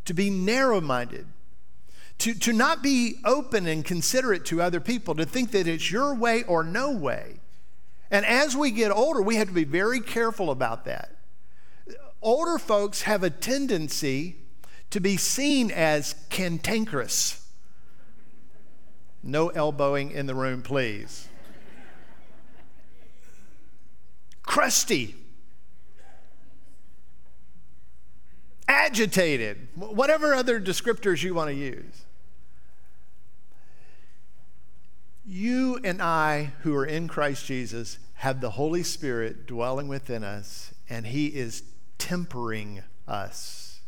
to 0.04 0.14
be 0.14 0.30
narrow 0.30 0.80
minded, 0.80 1.26
to, 2.18 2.35
to 2.35 2.52
not 2.52 2.82
be 2.82 3.16
open 3.25 3.66
and 3.66 3.85
considerate 3.85 4.44
to 4.47 4.62
other 4.62 4.80
people, 4.80 5.14
to 5.14 5.26
think 5.26 5.50
that 5.50 5.66
it's 5.66 5.90
your 5.90 6.14
way 6.14 6.42
or 6.44 6.64
no 6.64 6.90
way. 6.90 7.40
And 8.11 8.25
as 8.25 8.57
we 8.57 8.71
get 8.71 8.91
older, 8.91 9.21
we 9.21 9.37
have 9.37 9.49
to 9.49 9.55
be 9.55 9.65
very 9.65 10.00
careful 10.00 10.50
about 10.50 10.85
that. 10.87 11.17
Older 12.23 12.59
folks 12.59 13.03
have 13.03 13.23
a 13.23 13.31
tendency 13.31 14.37
to 14.91 15.00
be 15.00 15.17
seen 15.17 15.71
as 15.71 16.15
cantankerous. 16.31 17.47
No 19.23 19.49
elbowing 19.49 20.11
in 20.11 20.27
the 20.27 20.35
room, 20.35 20.62
please. 20.62 21.29
Crusty. 24.43 25.15
Agitated. 28.67 29.69
Whatever 29.75 30.35
other 30.35 30.61
descriptors 30.61 31.23
you 31.23 31.35
want 31.35 31.50
to 31.50 31.55
use. 31.55 32.07
You 35.30 35.78
and 35.85 36.00
I, 36.00 36.52
who 36.62 36.75
are 36.75 36.87
in 36.87 37.06
Christ 37.06 37.44
Jesus, 37.44 37.99
have 38.14 38.40
the 38.40 38.52
Holy 38.52 38.82
Spirit 38.82 39.47
dwelling 39.47 39.87
within 39.87 40.25
us, 40.25 40.73
and 40.88 41.06
He 41.06 41.26
is 41.26 41.64
tempering 41.99 42.82
us. 43.06 43.80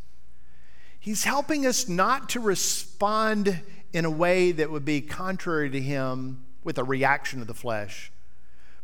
He's 0.99 1.23
helping 1.23 1.65
us 1.65 1.89
not 1.89 2.29
to 2.29 2.39
respond 2.39 3.59
in 3.91 4.05
a 4.05 4.09
way 4.11 4.51
that 4.51 4.69
would 4.69 4.85
be 4.85 5.01
contrary 5.01 5.71
to 5.71 5.81
Him 5.81 6.45
with 6.63 6.77
a 6.77 6.83
reaction 6.83 7.41
of 7.41 7.47
the 7.47 7.55
flesh, 7.55 8.11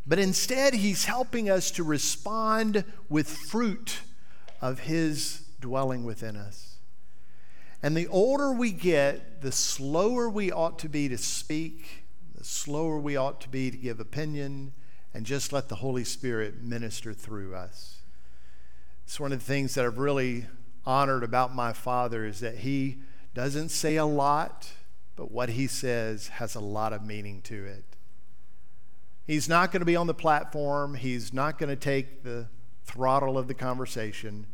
but 0.08 0.18
instead, 0.18 0.74
He's 0.74 1.06
helping 1.06 1.52
us 1.52 1.70
to 1.70 1.84
respond 1.84 2.86
with 3.08 3.30
fruit 3.30 4.00
of 4.62 4.80
His 4.80 5.44
dwelling 5.62 6.04
within 6.04 6.36
us. 6.36 6.78
And 7.84 7.96
the 7.96 8.08
older 8.08 8.52
we 8.52 8.72
get, 8.72 9.44
the 9.44 9.52
slower 9.52 10.28
we 10.28 10.52
ought 10.52 10.80
to 10.80 10.90
be 10.90 11.08
to 11.08 11.20
speak, 11.20 12.07
the 12.38 12.44
slower 12.44 13.00
we 13.00 13.18
ought 13.18 13.42
to 13.42 13.50
be 13.50 13.72
to 13.72 13.78
give 13.78 14.00
opinion, 14.00 14.72
and 15.14 15.26
just 15.26 15.52
let 15.52 15.70
the 15.70 15.76
Holy 15.76 16.04
Spirit 16.04 16.62
minister 16.62 17.14
through 17.14 17.56
us. 17.56 18.02
It's 19.06 19.20
one 19.20 19.32
of 19.32 19.40
the 19.40 19.46
things 19.46 19.74
that 19.74 19.86
I've 19.86 19.98
really 19.98 20.46
honored 20.86 21.24
about 21.24 21.56
my 21.56 21.74
father 21.74 22.26
is 22.26 22.40
that 22.42 22.60
he 22.60 22.98
doesn't 23.34 23.70
say 23.70 23.96
a 23.96 24.06
lot, 24.06 24.72
but 25.16 25.32
what 25.32 25.50
he 25.50 25.66
says 25.66 26.28
has 26.28 26.54
a 26.54 26.60
lot 26.60 26.94
of 26.94 27.04
meaning 27.04 27.42
to 27.44 27.66
it. 27.66 27.84
He's 29.26 29.50
not 29.50 29.72
going 29.72 29.82
to 29.82 29.86
be 29.86 29.96
on 29.96 30.08
the 30.08 30.14
platform, 30.14 30.94
he's 30.94 31.34
not 31.34 31.58
going 31.58 31.70
to 31.70 31.76
take 31.76 32.24
the 32.24 32.48
throttle 32.86 33.38
of 33.38 33.48
the 33.48 33.54
conversation, 33.54 34.46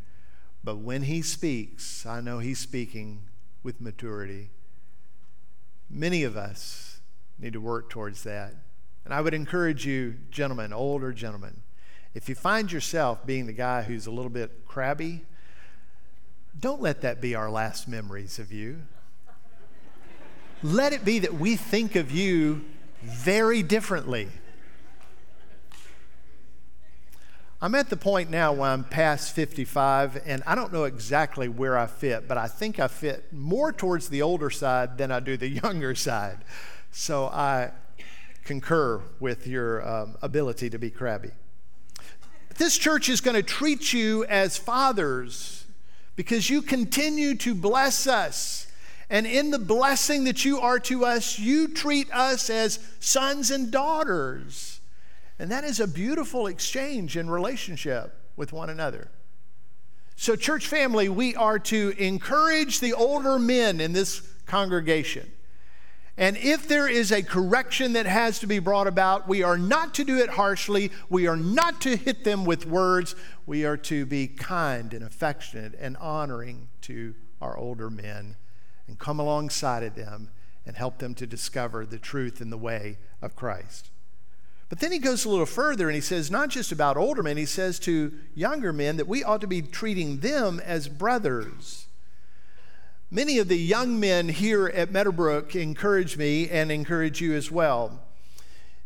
but 0.64 0.78
when 0.78 1.04
he 1.04 1.22
speaks, 1.22 2.06
I 2.06 2.22
know 2.22 2.40
he's 2.40 2.60
speaking 2.60 3.24
with 3.62 3.82
maturity. 3.82 4.52
Many 5.90 6.24
of 6.24 6.38
us 6.38 6.93
need 7.40 7.54
to 7.54 7.62
work 7.62 7.90
towards 7.90 8.24
that. 8.24 8.56
And 9.06 9.14
I 9.14 9.22
would 9.22 9.34
encourage 9.34 9.86
you, 9.86 10.16
gentlemen, 10.32 10.72
older 10.72 11.12
gentlemen, 11.12 11.62
if 12.14 12.30
you 12.30 12.36
find 12.36 12.72
yourself 12.72 13.26
being 13.26 13.48
the 13.48 13.54
guy 13.54 13.82
who's 13.82 14.06
a 14.06 14.12
little 14.12 14.30
bit 14.30 14.66
crabby, 14.68 15.24
don't 16.60 16.82
let 16.82 17.02
that 17.02 17.20
be 17.20 17.36
our 17.36 17.50
last 17.50 17.88
memories 17.88 18.40
of 18.40 18.52
you. 18.52 18.84
Let 20.62 20.94
it 20.94 21.04
be 21.04 21.20
that 21.20 21.34
we 21.34 21.56
think 21.56 21.96
of 21.96 22.12
you 22.12 22.64
very 23.02 23.64
differently. 23.64 24.30
I'm 27.64 27.76
at 27.76 27.90
the 27.90 27.98
point 27.98 28.30
now 28.30 28.52
where 28.52 28.70
I'm 28.70 28.84
past 28.84 29.34
55, 29.36 30.22
and 30.26 30.44
I 30.46 30.54
don't 30.54 30.74
know 30.74 30.84
exactly 30.84 31.48
where 31.48 31.78
I 31.78 31.88
fit, 31.88 32.28
but 32.28 32.38
I 32.38 32.48
think 32.48 32.78
I 32.78 32.90
fit 32.90 33.32
more 33.32 33.72
towards 33.72 34.10
the 34.10 34.22
older 34.22 34.50
side 34.50 34.98
than 34.98 35.12
I 35.12 35.22
do 35.22 35.38
the 35.38 35.48
younger 35.64 35.96
side. 35.96 36.40
So 36.94 37.26
I 37.26 37.72
concur 38.46 39.02
with 39.20 39.48
your 39.48 39.86
um, 39.88 40.16
ability 40.22 40.70
to 40.70 40.78
be 40.78 40.92
crabby. 40.92 41.32
This 42.58 42.78
church 42.78 43.10
is 43.10 43.20
going 43.20 43.36
to 43.36 43.42
treat 43.42 43.94
you 43.94 44.26
as 44.26 44.58
fathers 44.58 45.66
because 46.16 46.52
you 46.52 46.62
continue 46.62 47.36
to 47.38 47.56
bless 47.56 48.06
us. 48.06 48.68
And 49.10 49.26
in 49.26 49.50
the 49.50 49.60
blessing 49.60 50.26
that 50.26 50.46
you 50.46 50.60
are 50.60 50.80
to 50.82 51.04
us, 51.04 51.40
you 51.40 51.68
treat 51.68 52.12
us 52.14 52.52
as 52.52 52.80
sons 53.00 53.50
and 53.50 53.72
daughters. 53.72 54.80
And 55.40 55.52
that 55.52 55.64
is 55.64 55.80
a 55.80 55.88
beautiful 55.88 56.46
exchange 56.46 57.18
and 57.18 57.32
relationship 57.32 58.16
with 58.36 58.54
one 58.54 58.70
another. 58.70 59.10
So, 60.16 60.36
church 60.36 60.68
family, 60.68 61.10
we 61.10 61.36
are 61.36 61.58
to 61.58 61.96
encourage 61.98 62.80
the 62.80 62.94
older 62.94 63.40
men 63.40 63.82
in 63.82 63.94
this 63.94 64.22
congregation. 64.46 65.32
And 66.16 66.38
if 66.38 66.68
there 66.68 66.88
is 66.88 67.12
a 67.12 67.24
correction 67.24 67.94
that 67.94 68.06
has 68.06 68.38
to 68.40 68.48
be 68.48 68.60
brought 68.60 68.86
about, 68.86 69.28
we 69.28 69.42
are 69.42 69.58
not 69.58 69.96
to 69.96 70.04
do 70.04 70.18
it 70.18 70.30
harshly. 70.30 70.92
We 71.10 71.26
are 71.26 71.38
not 71.38 71.82
to 71.82 71.96
hit 71.96 72.24
them 72.24 72.46
with 72.46 72.68
words. 72.68 73.16
We 73.48 73.66
are 73.66 73.78
to 73.78 74.06
be 74.06 74.28
kind 74.28 74.94
and 74.94 75.04
affectionate 75.04 75.74
and 75.80 75.98
honoring 75.98 76.70
to 76.82 77.16
our 77.42 77.58
older 77.58 77.90
men 77.90 78.36
and 78.88 79.00
come 79.00 79.20
alongside 79.20 79.82
of 79.82 79.96
them 79.96 80.30
and 80.66 80.76
help 80.76 81.00
them 81.00 81.16
to 81.16 81.26
discover 81.26 81.86
the 81.86 81.98
truth 81.98 82.42
in 82.42 82.52
the 82.52 82.58
way 82.58 82.98
of 83.22 83.36
Christ. 83.36 83.90
But 84.70 84.80
then 84.80 84.92
he 84.92 85.00
goes 85.00 85.26
a 85.26 85.30
little 85.30 85.46
further 85.46 85.88
and 85.88 85.96
he 85.96 86.02
says, 86.02 86.32
not 86.32 86.50
just 86.50 86.72
about 86.72 86.96
older 86.96 87.24
men, 87.24 87.38
he 87.38 87.46
says 87.46 87.80
to 87.80 88.14
younger 88.34 88.72
men 88.72 88.98
that 88.98 89.08
we 89.08 89.24
ought 89.24 89.42
to 89.42 89.48
be 89.48 89.62
treating 89.62 90.20
them 90.20 90.60
as 90.60 90.88
brothers. 90.88 91.83
Many 93.14 93.38
of 93.38 93.48
the 93.48 93.60
young 93.60 94.00
men 94.00 94.28
here 94.28 94.68
at 94.70 94.92
Meadowbrook 94.92 95.56
encourage 95.56 96.18
me 96.18 96.50
and 96.50 96.72
encourage 96.72 97.22
you 97.22 97.36
as 97.36 97.52
well. 97.52 98.02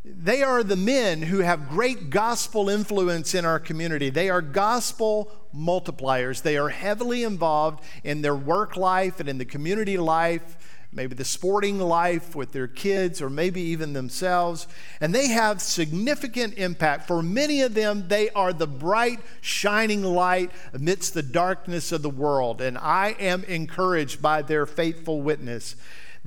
They 0.04 0.44
are 0.44 0.64
the 0.64 0.76
men 0.76 1.22
who 1.22 1.40
have 1.40 1.70
great 1.70 2.10
gospel 2.10 2.68
influence 2.68 3.34
in 3.34 3.46
our 3.46 3.58
community. 3.58 4.10
They 4.10 4.30
are 4.30 4.42
gospel 4.42 5.32
multipliers. 5.56 6.42
They 6.42 6.58
are 6.58 6.68
heavily 6.68 7.24
involved 7.24 7.82
in 8.04 8.22
their 8.22 8.36
work 8.36 8.76
life 8.76 9.22
and 9.22 9.30
in 9.30 9.38
the 9.38 9.46
community 9.46 9.96
life 9.96 10.67
maybe 10.92 11.16
the 11.16 11.26
sporting 11.26 11.80
life 11.80 12.36
with 12.36 12.52
their 12.52 12.68
kids, 12.68 13.22
or 13.22 13.30
maybe 13.30 13.62
even 13.62 13.94
themselves. 13.94 14.68
And 15.02 15.14
they 15.14 15.28
have 15.28 15.62
significant 15.62 16.58
impact. 16.58 17.08
For 17.08 17.22
many 17.22 17.62
of 17.62 17.74
them, 17.74 18.08
they 18.08 18.30
are 18.32 18.54
the 18.54 18.68
bright, 18.68 19.20
shining 19.42 20.04
light 20.04 20.52
amidst 20.74 21.14
the 21.14 21.24
darkness 21.24 21.92
of 21.92 22.02
the 22.02 22.10
world. 22.10 22.62
And 22.62 22.78
I 22.78 23.16
am 23.20 23.44
encouraged 23.44 24.22
by 24.22 24.42
their 24.42 24.66
faithful 24.66 25.22
witness. 25.22 25.76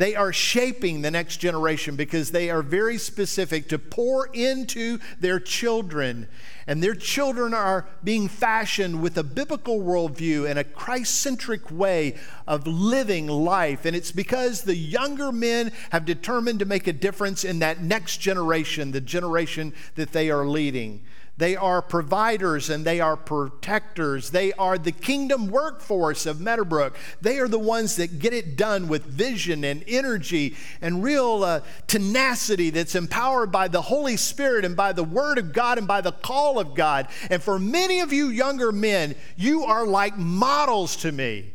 They 0.00 0.16
are 0.16 0.32
shaping 0.32 1.02
the 1.02 1.10
next 1.10 1.36
generation 1.36 1.94
because 1.94 2.30
they 2.30 2.48
are 2.48 2.62
very 2.62 2.96
specific 2.96 3.68
to 3.68 3.78
pour 3.78 4.28
into 4.28 4.98
their 5.20 5.38
children. 5.38 6.26
And 6.66 6.82
their 6.82 6.94
children 6.94 7.52
are 7.52 7.86
being 8.02 8.26
fashioned 8.26 9.02
with 9.02 9.18
a 9.18 9.22
biblical 9.22 9.78
worldview 9.78 10.48
and 10.48 10.58
a 10.58 10.64
Christ 10.64 11.16
centric 11.16 11.70
way 11.70 12.16
of 12.46 12.66
living 12.66 13.26
life. 13.26 13.84
And 13.84 13.94
it's 13.94 14.10
because 14.10 14.62
the 14.62 14.74
younger 14.74 15.30
men 15.32 15.70
have 15.90 16.06
determined 16.06 16.60
to 16.60 16.64
make 16.64 16.86
a 16.86 16.94
difference 16.94 17.44
in 17.44 17.58
that 17.58 17.82
next 17.82 18.22
generation, 18.22 18.92
the 18.92 19.02
generation 19.02 19.74
that 19.96 20.12
they 20.12 20.30
are 20.30 20.46
leading. 20.46 21.02
They 21.40 21.56
are 21.56 21.80
providers 21.80 22.68
and 22.68 22.84
they 22.84 23.00
are 23.00 23.16
protectors. 23.16 24.28
They 24.28 24.52
are 24.52 24.76
the 24.76 24.92
kingdom 24.92 25.48
workforce 25.48 26.26
of 26.26 26.38
Meadowbrook. 26.38 26.94
They 27.22 27.38
are 27.38 27.48
the 27.48 27.58
ones 27.58 27.96
that 27.96 28.18
get 28.18 28.34
it 28.34 28.56
done 28.56 28.88
with 28.88 29.06
vision 29.06 29.64
and 29.64 29.82
energy 29.88 30.54
and 30.82 31.02
real 31.02 31.42
uh, 31.42 31.60
tenacity 31.86 32.68
that's 32.68 32.94
empowered 32.94 33.50
by 33.50 33.68
the 33.68 33.80
Holy 33.80 34.18
Spirit 34.18 34.66
and 34.66 34.76
by 34.76 34.92
the 34.92 35.02
Word 35.02 35.38
of 35.38 35.54
God 35.54 35.78
and 35.78 35.88
by 35.88 36.02
the 36.02 36.12
call 36.12 36.58
of 36.58 36.74
God. 36.74 37.08
And 37.30 37.42
for 37.42 37.58
many 37.58 38.00
of 38.00 38.12
you 38.12 38.28
younger 38.28 38.70
men, 38.70 39.14
you 39.34 39.64
are 39.64 39.86
like 39.86 40.18
models 40.18 40.94
to 40.96 41.10
me 41.10 41.54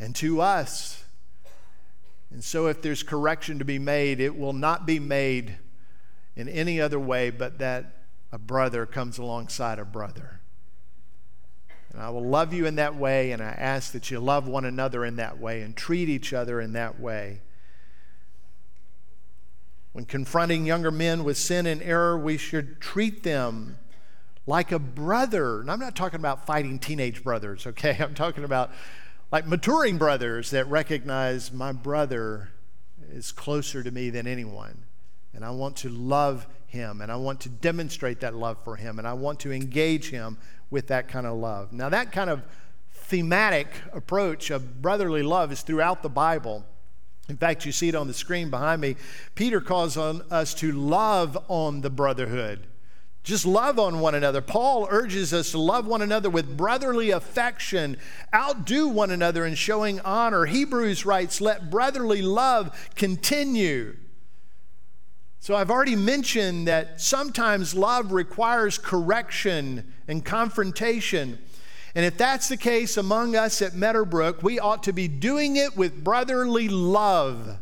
and 0.00 0.12
to 0.16 0.40
us. 0.40 1.04
And 2.32 2.42
so, 2.42 2.66
if 2.66 2.82
there's 2.82 3.04
correction 3.04 3.60
to 3.60 3.64
be 3.64 3.78
made, 3.78 4.18
it 4.18 4.36
will 4.36 4.54
not 4.54 4.86
be 4.86 4.98
made 4.98 5.54
in 6.34 6.48
any 6.48 6.80
other 6.80 6.98
way 6.98 7.30
but 7.30 7.58
that 7.58 8.01
a 8.32 8.38
brother 8.38 8.86
comes 8.86 9.18
alongside 9.18 9.78
a 9.78 9.84
brother. 9.84 10.40
And 11.92 12.00
I 12.00 12.08
will 12.08 12.24
love 12.24 12.54
you 12.54 12.64
in 12.66 12.76
that 12.76 12.96
way, 12.96 13.32
and 13.32 13.42
I 13.42 13.50
ask 13.50 13.92
that 13.92 14.10
you 14.10 14.18
love 14.18 14.48
one 14.48 14.64
another 14.64 15.04
in 15.04 15.16
that 15.16 15.38
way 15.38 15.60
and 15.60 15.76
treat 15.76 16.08
each 16.08 16.32
other 16.32 16.58
in 16.60 16.72
that 16.72 16.98
way. 16.98 17.42
When 19.92 20.06
confronting 20.06 20.64
younger 20.64 20.90
men 20.90 21.22
with 21.22 21.36
sin 21.36 21.66
and 21.66 21.82
error, 21.82 22.18
we 22.18 22.38
should 22.38 22.80
treat 22.80 23.22
them 23.22 23.78
like 24.46 24.72
a 24.72 24.78
brother. 24.78 25.60
And 25.60 25.70
I'm 25.70 25.78
not 25.78 25.94
talking 25.94 26.18
about 26.18 26.46
fighting 26.46 26.78
teenage 26.78 27.22
brothers, 27.22 27.66
okay? 27.66 27.96
I'm 28.00 28.14
talking 28.14 28.44
about 28.44 28.70
like 29.30 29.46
maturing 29.46 29.98
brothers 29.98 30.50
that 30.50 30.66
recognize 30.68 31.52
my 31.52 31.72
brother 31.72 32.50
is 33.10 33.32
closer 33.32 33.82
to 33.82 33.90
me 33.90 34.08
than 34.08 34.26
anyone. 34.26 34.84
And 35.34 35.44
I 35.44 35.50
want 35.50 35.76
to 35.78 35.90
love 35.90 36.46
him 36.72 37.02
and 37.02 37.12
I 37.12 37.16
want 37.16 37.40
to 37.40 37.48
demonstrate 37.50 38.20
that 38.20 38.34
love 38.34 38.56
for 38.64 38.76
him 38.76 38.98
and 38.98 39.06
I 39.06 39.12
want 39.12 39.40
to 39.40 39.52
engage 39.52 40.08
him 40.08 40.38
with 40.70 40.88
that 40.88 41.06
kind 41.06 41.26
of 41.26 41.36
love. 41.36 41.72
Now, 41.72 41.90
that 41.90 42.12
kind 42.12 42.30
of 42.30 42.42
thematic 42.92 43.68
approach 43.92 44.50
of 44.50 44.80
brotherly 44.80 45.22
love 45.22 45.52
is 45.52 45.60
throughout 45.60 46.02
the 46.02 46.08
Bible. 46.08 46.64
In 47.28 47.36
fact, 47.36 47.66
you 47.66 47.72
see 47.72 47.90
it 47.90 47.94
on 47.94 48.06
the 48.06 48.14
screen 48.14 48.48
behind 48.48 48.80
me. 48.80 48.96
Peter 49.34 49.60
calls 49.60 49.98
on 49.98 50.22
us 50.30 50.54
to 50.54 50.72
love 50.72 51.36
on 51.48 51.82
the 51.82 51.90
brotherhood. 51.90 52.66
Just 53.22 53.44
love 53.44 53.78
on 53.78 54.00
one 54.00 54.14
another. 54.14 54.40
Paul 54.40 54.88
urges 54.90 55.32
us 55.34 55.52
to 55.52 55.58
love 55.58 55.86
one 55.86 56.02
another 56.02 56.30
with 56.30 56.56
brotherly 56.56 57.10
affection, 57.10 57.98
outdo 58.34 58.88
one 58.88 59.10
another 59.10 59.44
in 59.44 59.54
showing 59.54 60.00
honor. 60.00 60.46
Hebrews 60.46 61.04
writes, 61.04 61.40
Let 61.40 61.70
brotherly 61.70 62.22
love 62.22 62.90
continue. 62.96 63.96
So 65.42 65.56
I've 65.56 65.72
already 65.72 65.96
mentioned 65.96 66.68
that 66.68 67.00
sometimes 67.00 67.74
love 67.74 68.12
requires 68.12 68.78
correction 68.78 69.92
and 70.06 70.24
confrontation. 70.24 71.36
And 71.96 72.06
if 72.06 72.16
that's 72.16 72.48
the 72.48 72.56
case 72.56 72.96
among 72.96 73.34
us 73.34 73.60
at 73.60 73.74
Meadowbrook, 73.74 74.44
we 74.44 74.60
ought 74.60 74.84
to 74.84 74.92
be 74.92 75.08
doing 75.08 75.56
it 75.56 75.76
with 75.76 76.04
brotherly 76.04 76.68
love. 76.68 77.58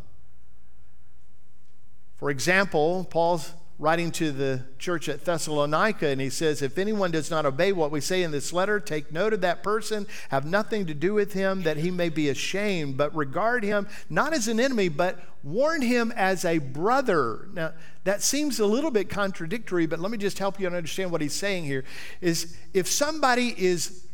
For 2.19 2.29
example, 2.29 3.09
Paul's 3.09 3.55
writing 3.81 4.11
to 4.13 4.31
the 4.31 4.63
church 4.79 5.09
at 5.09 5.25
Thessalonica, 5.25 6.07
and 6.07 6.21
he 6.21 6.29
says, 6.29 6.61
If 6.61 6.77
anyone 6.77 7.11
does 7.11 7.31
not 7.31 7.47
obey 7.47 7.73
what 7.73 7.91
we 7.91 8.03
say 8.03 8.23
in 8.23 8.31
this 8.31 8.53
letter, 8.53 8.79
take 8.79 9.11
note 9.11 9.33
of 9.33 9.41
that 9.41 9.63
person, 9.63 10.07
have 10.29 10.45
nothing 10.45 10.87
to 10.87 10.95
do 10.95 11.15
with 11.15 11.33
him, 11.33 11.63
that 11.63 11.79
he 11.79 11.91
may 11.91 12.11
be 12.11 12.29
ashamed, 12.29 12.99
but 12.99 13.15
regard 13.17 13.65
him 13.65 13.89
not 14.11 14.35
as 14.35 14.49
an 14.49 14.61
enemy, 14.61 14.91
but 14.91 15.19
warn 15.43 15.81
him 15.81 16.13
as 16.15 16.45
a 16.45 16.59
brother. 16.59 17.49
Now, 17.55 17.73
that 18.05 18.23
seems 18.23 18.61
a 18.61 18.67
little 18.67 18.91
bit 18.91 19.09
contradictory, 19.09 19.87
but 19.87 19.99
let 19.99 20.11
me 20.11 20.19
just 20.19 20.39
help 20.39 20.61
you 20.61 20.67
understand 20.67 21.11
what 21.11 21.23
he's 21.23 21.33
saying 21.33 21.65
here. 21.65 21.85
Is 22.21 22.57
if 22.75 22.87
somebody 22.87 23.55
is 23.57 24.07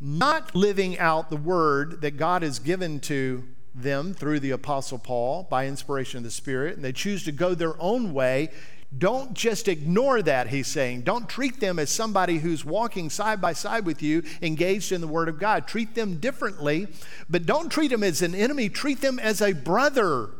not 0.00 0.54
living 0.54 0.98
out 1.00 1.30
the 1.30 1.36
word 1.36 2.00
that 2.02 2.16
God 2.16 2.42
has 2.42 2.60
given 2.60 3.00
to 3.00 3.42
them 3.74 4.14
through 4.14 4.38
the 4.38 4.52
Apostle 4.52 4.98
Paul 4.98 5.46
by 5.50 5.66
inspiration 5.66 6.18
of 6.18 6.24
the 6.24 6.30
Spirit, 6.30 6.76
and 6.76 6.84
they 6.84 6.92
choose 6.92 7.24
to 7.24 7.32
go 7.32 7.54
their 7.54 7.80
own 7.80 8.12
way, 8.12 8.50
don't 8.96 9.34
just 9.34 9.66
ignore 9.66 10.22
that, 10.22 10.48
he's 10.48 10.66
saying. 10.66 11.02
Don't 11.02 11.28
treat 11.28 11.58
them 11.60 11.78
as 11.78 11.90
somebody 11.90 12.38
who's 12.38 12.64
walking 12.64 13.10
side 13.10 13.40
by 13.40 13.52
side 13.52 13.86
with 13.86 14.02
you, 14.02 14.22
engaged 14.42 14.92
in 14.92 15.00
the 15.00 15.08
Word 15.08 15.28
of 15.28 15.38
God. 15.38 15.66
Treat 15.66 15.94
them 15.94 16.18
differently, 16.18 16.88
but 17.28 17.46
don't 17.46 17.70
treat 17.70 17.90
them 17.90 18.02
as 18.02 18.22
an 18.22 18.34
enemy. 18.34 18.68
Treat 18.68 19.00
them 19.00 19.18
as 19.18 19.40
a 19.40 19.52
brother. 19.52 20.30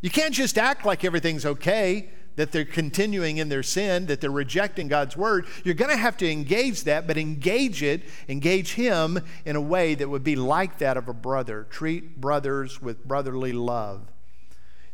You 0.00 0.10
can't 0.10 0.34
just 0.34 0.58
act 0.58 0.84
like 0.84 1.04
everything's 1.04 1.46
okay, 1.46 2.10
that 2.36 2.52
they're 2.52 2.64
continuing 2.64 3.38
in 3.38 3.48
their 3.48 3.62
sin, 3.62 4.06
that 4.06 4.20
they're 4.20 4.30
rejecting 4.30 4.88
God's 4.88 5.16
Word. 5.16 5.46
You're 5.64 5.74
going 5.74 5.90
to 5.90 5.96
have 5.96 6.18
to 6.18 6.30
engage 6.30 6.84
that, 6.84 7.06
but 7.06 7.16
engage 7.16 7.82
it, 7.82 8.02
engage 8.28 8.74
Him 8.74 9.18
in 9.44 9.56
a 9.56 9.60
way 9.60 9.94
that 9.94 10.08
would 10.08 10.22
be 10.24 10.36
like 10.36 10.78
that 10.78 10.96
of 10.96 11.08
a 11.08 11.14
brother. 11.14 11.66
Treat 11.70 12.20
brothers 12.20 12.80
with 12.80 13.04
brotherly 13.04 13.52
love. 13.52 14.12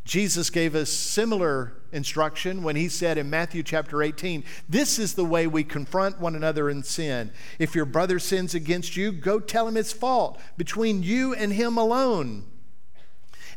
Jesus 0.04 0.50
gave 0.50 0.74
us 0.74 0.90
similar 0.90 1.74
instruction 1.92 2.62
when 2.62 2.74
he 2.74 2.88
said 2.88 3.18
in 3.18 3.30
Matthew 3.30 3.62
chapter 3.62 4.02
18, 4.02 4.42
This 4.68 4.98
is 4.98 5.14
the 5.14 5.24
way 5.24 5.46
we 5.46 5.62
confront 5.62 6.20
one 6.20 6.34
another 6.34 6.68
in 6.68 6.82
sin. 6.82 7.30
If 7.58 7.74
your 7.74 7.84
brother 7.84 8.18
sins 8.18 8.54
against 8.54 8.96
you, 8.96 9.12
go 9.12 9.38
tell 9.38 9.68
him 9.68 9.76
his 9.76 9.92
fault 9.92 10.40
between 10.56 11.02
you 11.02 11.34
and 11.34 11.52
him 11.52 11.76
alone. 11.76 12.46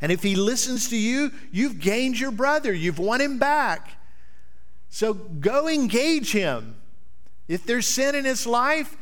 And 0.02 0.12
if 0.12 0.22
he 0.22 0.36
listens 0.36 0.90
to 0.90 0.98
you, 0.98 1.32
you've 1.52 1.80
gained 1.80 2.20
your 2.20 2.32
brother, 2.32 2.74
you've 2.74 3.00
won 3.00 3.22
him 3.22 3.40
back. 3.40 3.98
So 4.90 5.14
go 5.14 5.68
engage 5.68 6.32
him. 6.32 6.76
If 7.48 7.66
there's 7.66 7.88
sin 7.88 8.14
in 8.14 8.26
his 8.26 8.46
life, 8.46 8.98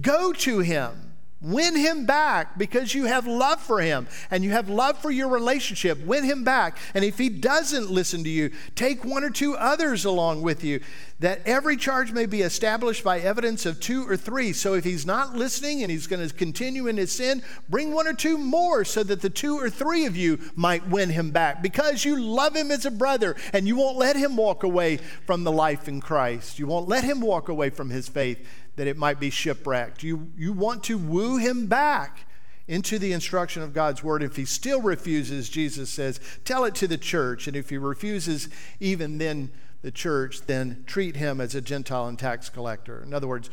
go 0.00 0.32
to 0.32 0.60
him. 0.60 1.13
Win 1.40 1.76
him 1.76 2.06
back 2.06 2.56
because 2.56 2.94
you 2.94 3.04
have 3.04 3.26
love 3.26 3.60
for 3.60 3.82
him 3.82 4.06
and 4.30 4.42
you 4.42 4.52
have 4.52 4.70
love 4.70 4.96
for 4.98 5.10
your 5.10 5.28
relationship. 5.28 6.02
Win 6.06 6.24
him 6.24 6.42
back. 6.42 6.78
And 6.94 7.04
if 7.04 7.18
he 7.18 7.28
doesn't 7.28 7.90
listen 7.90 8.24
to 8.24 8.30
you, 8.30 8.50
take 8.74 9.04
one 9.04 9.22
or 9.22 9.28
two 9.28 9.54
others 9.54 10.06
along 10.06 10.40
with 10.40 10.64
you, 10.64 10.80
that 11.20 11.42
every 11.44 11.76
charge 11.76 12.12
may 12.12 12.24
be 12.24 12.40
established 12.40 13.04
by 13.04 13.20
evidence 13.20 13.66
of 13.66 13.78
two 13.78 14.08
or 14.08 14.16
three. 14.16 14.54
So 14.54 14.72
if 14.72 14.84
he's 14.84 15.04
not 15.04 15.36
listening 15.36 15.82
and 15.82 15.90
he's 15.90 16.06
going 16.06 16.26
to 16.26 16.34
continue 16.34 16.86
in 16.86 16.96
his 16.96 17.12
sin, 17.12 17.42
bring 17.68 17.92
one 17.92 18.06
or 18.06 18.14
two 18.14 18.38
more 18.38 18.82
so 18.84 19.02
that 19.02 19.20
the 19.20 19.30
two 19.30 19.58
or 19.58 19.68
three 19.68 20.06
of 20.06 20.16
you 20.16 20.38
might 20.56 20.88
win 20.88 21.10
him 21.10 21.30
back 21.30 21.62
because 21.62 22.06
you 22.06 22.18
love 22.22 22.56
him 22.56 22.70
as 22.70 22.86
a 22.86 22.90
brother 22.90 23.36
and 23.52 23.68
you 23.68 23.76
won't 23.76 23.98
let 23.98 24.16
him 24.16 24.36
walk 24.36 24.62
away 24.62 24.96
from 25.26 25.44
the 25.44 25.52
life 25.52 25.88
in 25.88 26.00
Christ. 26.00 26.58
You 26.58 26.66
won't 26.66 26.88
let 26.88 27.04
him 27.04 27.20
walk 27.20 27.50
away 27.50 27.68
from 27.68 27.90
his 27.90 28.08
faith 28.08 28.38
that 28.76 28.86
it 28.86 28.96
might 28.96 29.20
be 29.20 29.30
shipwrecked. 29.30 30.02
You, 30.02 30.30
you 30.36 30.52
want 30.52 30.84
to 30.84 30.98
woo 30.98 31.36
him 31.36 31.66
back 31.66 32.26
into 32.66 32.98
the 32.98 33.12
instruction 33.12 33.62
of 33.62 33.72
God's 33.72 34.02
word. 34.02 34.22
If 34.22 34.36
he 34.36 34.44
still 34.44 34.80
refuses, 34.80 35.48
Jesus 35.48 35.90
says, 35.90 36.18
tell 36.44 36.64
it 36.64 36.74
to 36.76 36.88
the 36.88 36.98
church. 36.98 37.46
And 37.46 37.56
if 37.56 37.70
he 37.70 37.76
refuses 37.76 38.48
even 38.80 39.18
then 39.18 39.50
the 39.82 39.90
church, 39.90 40.42
then 40.46 40.82
treat 40.86 41.16
him 41.16 41.40
as 41.40 41.54
a 41.54 41.60
Gentile 41.60 42.06
and 42.06 42.18
tax 42.18 42.48
collector. 42.48 43.02
In 43.02 43.12
other 43.12 43.28
words, 43.28 43.50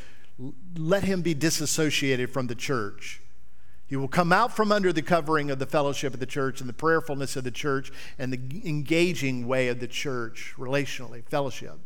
let 0.77 1.03
him 1.03 1.21
be 1.21 1.33
disassociated 1.33 2.31
from 2.31 2.47
the 2.47 2.55
church. 2.55 3.21
He 3.85 3.97
will 3.97 4.07
come 4.07 4.31
out 4.31 4.55
from 4.55 4.71
under 4.71 4.93
the 4.93 5.01
covering 5.01 5.51
of 5.51 5.59
the 5.59 5.65
fellowship 5.65 6.13
of 6.13 6.21
the 6.21 6.25
church 6.25 6.61
and 6.61 6.69
the 6.69 6.73
prayerfulness 6.73 7.35
of 7.35 7.43
the 7.43 7.51
church 7.51 7.91
and 8.17 8.31
the 8.31 8.61
engaging 8.67 9.45
way 9.45 9.67
of 9.67 9.81
the 9.81 9.87
church 9.87 10.53
relationally, 10.57 11.25
fellowship. 11.25 11.77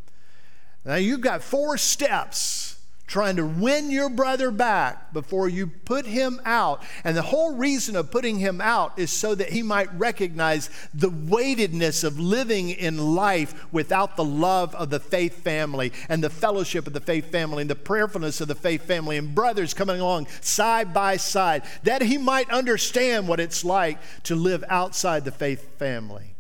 Now 0.86 0.96
you've 0.96 1.22
got 1.22 1.42
four 1.42 1.80
steps 1.80 2.75
trying 3.08 3.36
to 3.36 3.46
win 3.46 3.92
your 3.92 4.10
brother 4.10 4.50
back 4.50 5.14
before 5.14 5.48
you 5.48 5.68
put 5.68 6.06
him 6.06 6.42
out. 6.44 6.82
And 7.04 7.16
the 7.16 7.22
whole 7.22 7.56
reason 7.56 7.96
of 7.96 8.12
putting 8.12 8.40
him 8.40 8.60
out 8.60 8.98
is 8.98 9.12
so 9.12 9.36
that 9.36 9.50
he 9.50 9.62
might 9.62 9.94
recognize 9.98 10.70
the 10.94 11.10
weightedness 11.10 12.04
of 12.04 12.20
living 12.20 12.70
in 12.70 13.16
life 13.16 13.72
without 13.72 14.16
the 14.16 14.24
love 14.24 14.74
of 14.76 14.90
the 14.90 15.00
faith 15.00 15.44
family 15.44 15.94
and 16.10 16.24
the 16.24 16.30
fellowship 16.30 16.88
of 16.88 16.94
the 16.94 17.00
faith 17.00 17.32
family 17.32 17.62
and 17.62 17.70
the 17.70 17.76
prayerfulness 17.76 18.42
of 18.42 18.48
the 18.48 18.56
faith 18.56 18.84
family 18.84 19.18
and 19.18 19.36
brothers 19.36 19.74
coming 19.74 20.00
along 20.00 20.28
side 20.42 20.94
by 20.94 21.18
side, 21.18 21.64
that 21.84 22.02
he 22.02 22.18
might 22.18 22.50
understand 22.50 23.28
what 23.28 23.40
it's 23.40 23.64
like 23.64 24.00
to 24.24 24.36
live 24.36 24.64
outside 24.68 25.26
the 25.26 25.32
faith 25.32 25.78
family. 25.78 26.36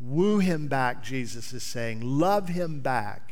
Woo 0.00 0.40
him 0.40 0.66
back, 0.66 1.02
Jesus 1.02 1.52
is 1.52 1.62
saying. 1.62 2.00
Love 2.02 2.48
him 2.48 2.80
back 2.80 3.25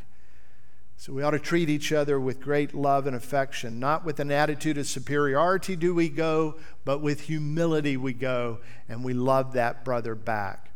so 0.96 1.12
we 1.12 1.22
ought 1.22 1.32
to 1.32 1.38
treat 1.38 1.68
each 1.68 1.92
other 1.92 2.18
with 2.18 2.40
great 2.40 2.72
love 2.72 3.06
and 3.06 3.16
affection. 3.16 3.78
Not 3.78 4.04
with 4.04 4.20
an 4.20 4.30
attitude 4.30 4.78
of 4.78 4.86
superiority 4.86 5.76
do 5.76 5.94
we 5.94 6.08
go, 6.08 6.56
but 6.84 7.00
with 7.00 7.22
humility 7.22 7.96
we 7.96 8.12
go, 8.12 8.60
and 8.88 9.04
we 9.04 9.12
love 9.12 9.52
that 9.52 9.84
brother 9.84 10.14
back. 10.14 10.70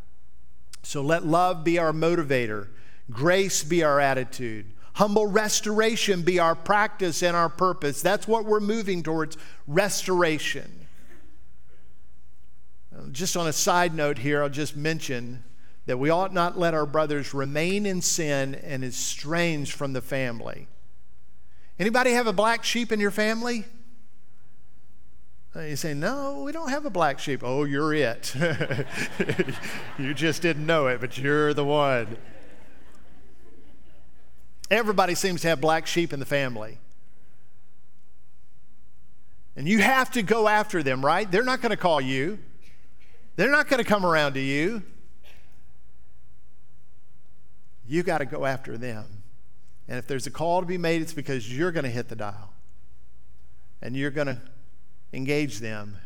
So 0.82 1.02
let 1.02 1.24
love 1.24 1.64
be 1.64 1.78
our 1.78 1.92
motivator, 1.92 2.68
grace 3.10 3.62
be 3.64 3.82
our 3.82 4.00
attitude, 4.00 4.66
humble 4.94 5.26
restoration 5.26 6.22
be 6.22 6.38
our 6.38 6.54
practice 6.54 7.22
and 7.22 7.36
our 7.36 7.48
purpose. 7.48 8.02
That's 8.02 8.26
what 8.26 8.44
we're 8.44 8.60
moving 8.60 9.02
towards 9.02 9.36
restoration. 9.66 10.86
Just 13.12 13.36
on 13.36 13.46
a 13.46 13.52
side 13.52 13.94
note 13.94 14.18
here, 14.18 14.42
I'll 14.42 14.48
just 14.48 14.76
mention 14.76 15.44
that 15.88 15.96
we 15.96 16.10
ought 16.10 16.34
not 16.34 16.58
let 16.58 16.74
our 16.74 16.84
brothers 16.84 17.32
remain 17.32 17.86
in 17.86 18.02
sin 18.02 18.54
and 18.56 18.84
estranged 18.84 19.72
from 19.72 19.94
the 19.94 20.02
family. 20.02 20.68
Anybody 21.78 22.10
have 22.10 22.26
a 22.26 22.32
black 22.32 22.62
sheep 22.62 22.92
in 22.92 23.00
your 23.00 23.10
family? 23.10 23.64
Uh, 25.56 25.60
you 25.60 25.76
say, 25.76 25.94
no, 25.94 26.42
we 26.42 26.52
don't 26.52 26.68
have 26.68 26.84
a 26.84 26.90
black 26.90 27.18
sheep. 27.18 27.40
Oh, 27.42 27.64
you're 27.64 27.94
it. 27.94 28.34
you 29.98 30.12
just 30.12 30.42
didn't 30.42 30.66
know 30.66 30.88
it, 30.88 31.00
but 31.00 31.16
you're 31.16 31.54
the 31.54 31.64
one. 31.64 32.18
Everybody 34.70 35.14
seems 35.14 35.40
to 35.40 35.48
have 35.48 35.58
black 35.58 35.86
sheep 35.86 36.12
in 36.12 36.20
the 36.20 36.26
family. 36.26 36.76
And 39.56 39.66
you 39.66 39.78
have 39.78 40.10
to 40.10 40.22
go 40.22 40.48
after 40.48 40.82
them, 40.82 41.02
right? 41.02 41.30
They're 41.30 41.42
not 41.42 41.62
going 41.62 41.70
to 41.70 41.78
call 41.78 41.98
you, 41.98 42.40
they're 43.36 43.50
not 43.50 43.68
going 43.68 43.82
to 43.82 43.88
come 43.88 44.04
around 44.04 44.34
to 44.34 44.40
you 44.40 44.82
you 47.88 48.02
got 48.02 48.18
to 48.18 48.26
go 48.26 48.44
after 48.44 48.76
them. 48.76 49.22
And 49.88 49.98
if 49.98 50.06
there's 50.06 50.26
a 50.26 50.30
call 50.30 50.60
to 50.60 50.66
be 50.66 50.78
made, 50.78 51.00
it's 51.00 51.14
because 51.14 51.56
you're 51.56 51.72
going 51.72 51.84
to 51.84 51.90
hit 51.90 52.08
the 52.08 52.16
dial 52.16 52.52
and 53.80 53.96
you're 53.96 54.10
going 54.10 54.26
to 54.26 54.40
engage 55.12 55.60
them. 55.60 55.96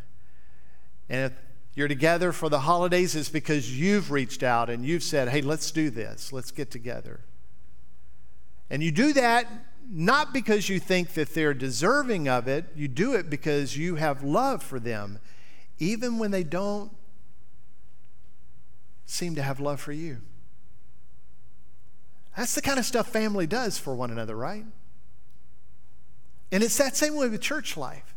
And 1.09 1.33
if 1.33 1.39
you're 1.75 1.89
together 1.89 2.33
for 2.33 2.49
the 2.49 2.61
holidays, 2.61 3.17
it's 3.17 3.29
because 3.29 3.79
you've 3.79 4.11
reached 4.11 4.43
out 4.43 4.71
and 4.71 4.85
you've 4.85 5.03
said, 5.03 5.29
hey, 5.29 5.43
let's 5.43 5.71
do 5.71 5.91
this, 5.91 6.33
let's 6.33 6.51
get 6.51 6.71
together. 6.71 7.21
And 8.71 8.83
you 8.83 8.93
do 8.93 9.13
that 9.15 9.49
not 9.91 10.33
because 10.33 10.69
you 10.69 10.79
think 10.79 11.15
that 11.15 11.35
they're 11.35 11.55
deserving 11.55 12.29
of 12.29 12.49
it, 12.49 12.67
you 12.75 12.89
do 12.89 13.15
it 13.15 13.29
because 13.29 13.77
you 13.77 13.97
have 13.97 14.23
love 14.23 14.63
for 14.63 14.79
them, 14.79 15.19
even 15.79 16.19
when 16.19 16.31
they 16.31 16.45
don't 16.45 16.91
seem 19.05 19.35
to 19.35 19.43
have 19.43 19.61
love 19.61 19.81
for 19.81 19.93
you. 19.93 20.19
That's 22.37 22.55
the 22.55 22.63
kind 22.63 22.79
of 22.79 22.85
stuff 22.85 23.09
family 23.09 23.47
does 23.47 23.79
for 23.79 23.95
one 23.95 24.11
another, 24.11 24.37
right? 24.37 24.65
And 26.51 26.63
it's 26.63 26.79
that 26.79 26.97
same 26.97 27.17
way 27.17 27.29
with 27.29 27.41
church 27.41 27.77
life. 27.77 28.15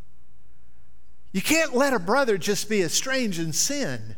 You 1.32 1.42
can't 1.42 1.76
let 1.76 1.94
a 1.94 2.00
brother 2.00 2.38
just 2.38 2.70
be 2.70 2.82
estranged 2.82 3.40
in 3.40 3.52
sin. 3.52 4.16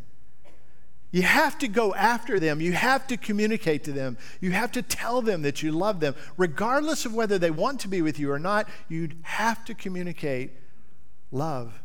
You 1.10 1.22
have 1.22 1.58
to 1.60 1.68
go 1.68 1.96
after 1.96 2.40
them. 2.40 2.60
You 2.60 2.74
have 2.74 3.08
to 3.08 3.18
communicate 3.18 3.84
to 3.86 3.92
them. 3.92 4.18
You 4.42 4.52
have 4.52 4.72
to 4.74 4.82
tell 4.82 5.22
them 5.22 5.42
that 5.44 5.64
you 5.64 5.72
love 5.72 6.00
them. 6.00 6.16
Regardless 6.36 7.06
of 7.06 7.14
whether 7.14 7.40
they 7.40 7.50
want 7.50 7.80
to 7.82 7.88
be 7.88 8.02
with 8.02 8.20
you 8.20 8.32
or 8.32 8.40
not, 8.40 8.68
you 8.90 9.10
have 9.22 9.64
to 9.66 9.74
communicate 9.74 10.52
love. 11.32 11.82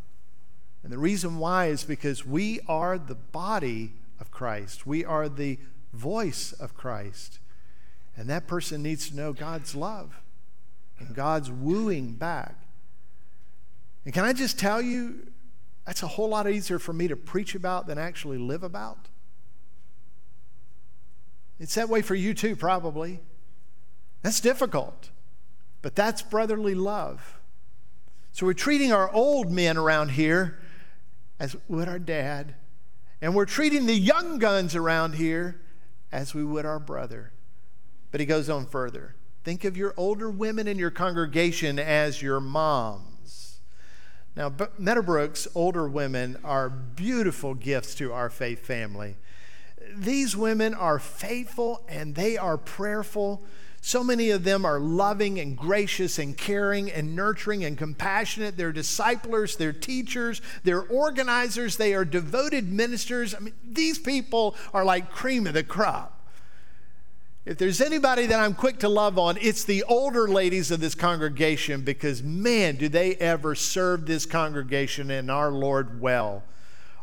And 0.83 0.93
the 0.93 0.99
reason 0.99 1.39
why 1.39 1.67
is 1.67 1.85
because 1.85 2.27
we 2.27 2.61
are 2.69 2.99
the 2.99 3.15
body 3.15 3.93
of 4.19 4.31
Christ, 4.31 4.87
we 4.87 5.05
are 5.05 5.29
the 5.29 5.59
voice 5.93 6.53
of 6.53 6.75
Christ. 6.75 7.39
And 8.17 8.29
that 8.29 8.47
person 8.47 8.83
needs 8.83 9.09
to 9.09 9.17
know 9.17 9.33
God's 9.33 9.75
love 9.75 10.21
and 10.99 11.15
God's 11.15 11.51
wooing 11.51 12.13
back. 12.13 12.57
And 14.05 14.13
can 14.13 14.25
I 14.25 14.33
just 14.33 14.59
tell 14.59 14.83
you, 14.83 15.27
that's 15.87 16.03
a 16.03 16.07
whole 16.07 16.29
lot 16.29 16.49
easier 16.49 16.79
for 16.79 16.93
me 16.93 17.09
to 17.09 17.17
preach 17.17 17.55
about 17.55 17.87
than 17.87 17.99
actually 17.99 18.39
live 18.39 18.63
about. 18.63 19.09
It's 21.59 21.75
that 21.75 21.89
way 21.89 22.03
for 22.03 22.15
you 22.15 22.35
too, 22.35 22.57
probably. 22.57 23.21
That's 24.23 24.41
difficult, 24.41 25.11
but 25.81 25.95
that's 25.95 26.23
brotherly 26.23 26.75
love. 26.75 27.41
So 28.33 28.47
we're 28.47 28.55
treating 28.55 28.93
our 28.93 29.11
old 29.13 29.51
men 29.51 29.77
around 29.77 30.11
here 30.11 30.59
as 31.39 31.57
would 31.69 31.89
our 31.89 31.99
dad, 31.99 32.55
and 33.21 33.35
we're 33.35 33.47
treating 33.47 33.87
the 33.87 33.95
young 33.95 34.39
guns 34.39 34.75
around 34.75 35.15
here 35.15 35.61
as 36.11 36.35
we 36.35 36.45
would 36.45 36.65
our 36.65 36.79
brother. 36.79 37.33
But 38.13 38.21
he 38.21 38.27
goes 38.27 38.49
on 38.49 38.67
further. 38.67 39.17
Think 39.43 39.65
of 39.65 39.77
your 39.77 39.93
older 39.97 40.31
women 40.31 40.69
in 40.69 40.79
your 40.79 40.93
congregation 40.93 41.81
as 41.81 42.23
your 42.23 42.39
moms. 42.39 43.59
Now, 44.37 44.53
Meadowbrook's 44.79 45.49
older 45.55 45.89
women 45.89 46.39
are 46.45 46.71
beautiful 46.71 47.55
gifts 47.55 47.95
to 47.97 48.13
our 48.13 48.31
faith 48.31 48.65
family. 48.65 49.17
These 49.95 50.37
women 50.37 50.75
are 50.75 50.99
faithful 50.99 51.85
and 51.89 52.15
they 52.15 52.39
are 52.39 52.57
prayerful. 52.57 53.43
So 53.83 54.05
many 54.05 54.31
of 54.31 54.45
them 54.45 54.65
are 54.65 54.79
loving 54.79 55.41
and 55.41 55.57
gracious 55.57 56.19
and 56.19 56.39
caring 56.39 56.91
and 56.91 57.17
nurturing 57.17 57.65
and 57.65 57.77
compassionate. 57.77 58.57
They're 58.57 58.73
disciplers, 58.73 59.57
they're 59.57 59.73
teachers, 59.73 60.41
they're 60.63 60.83
organizers, 60.83 61.77
they 61.77 61.93
are 61.93 62.05
devoted 62.05 62.73
ministers. 62.73 63.35
I 63.35 63.41
mean, 63.41 63.55
these 63.69 63.99
people 63.99 64.55
are 64.73 64.85
like 64.85 65.11
cream 65.11 65.49
of 65.49 65.55
the 65.55 65.65
crop. 65.65 66.22
If 67.45 67.59
there's 67.59 67.81
anybody 67.81 68.27
that 68.27 68.39
I'm 68.39 68.55
quick 68.55 68.79
to 68.79 68.89
love 68.89 69.19
on, 69.19 69.37
it's 69.41 69.65
the 69.65 69.83
older 69.85 70.29
ladies 70.29 70.71
of 70.71 70.79
this 70.79 70.95
congregation 70.95 71.83
because, 71.83 72.23
man, 72.23 72.77
do 72.77 72.89
they 72.89 73.17
ever 73.17 73.57
serve 73.57 74.07
this 74.07 74.27
congregation 74.27 75.11
and 75.11 75.29
our 75.29 75.51
Lord 75.51 76.01
well. 76.01 76.45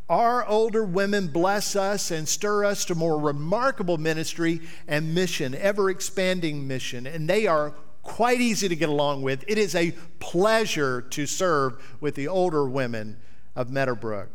Our 0.08 0.45
older 0.45 0.86
women 0.86 1.28
bless 1.28 1.75
us 1.75 2.10
and 2.10 2.28
stir 2.28 2.63
us 2.63 2.86
to 2.86 2.95
more 2.95 3.19
remarkable 3.19 3.97
ministry 3.97 4.62
and 4.88 5.13
mission, 5.13 5.54
ever 5.56 5.89
expanding 5.89 6.65
mission, 6.65 7.06
and 7.06 7.30
they 7.30 7.45
are 7.45 7.73
quite 8.02 8.39
easy 8.39 8.69
to 8.69 8.78
get 8.78 8.88
along 8.88 9.23
with. 9.23 9.43
It 9.45 9.58
is 9.58 9.75
a 9.75 9.91
pleasure 10.19 11.02
to 11.02 11.25
serve 11.25 11.97
with 11.99 12.15
the 12.15 12.30
older 12.30 12.67
women 12.67 13.17
of 13.58 13.69
Meadowbrook. 13.69 14.30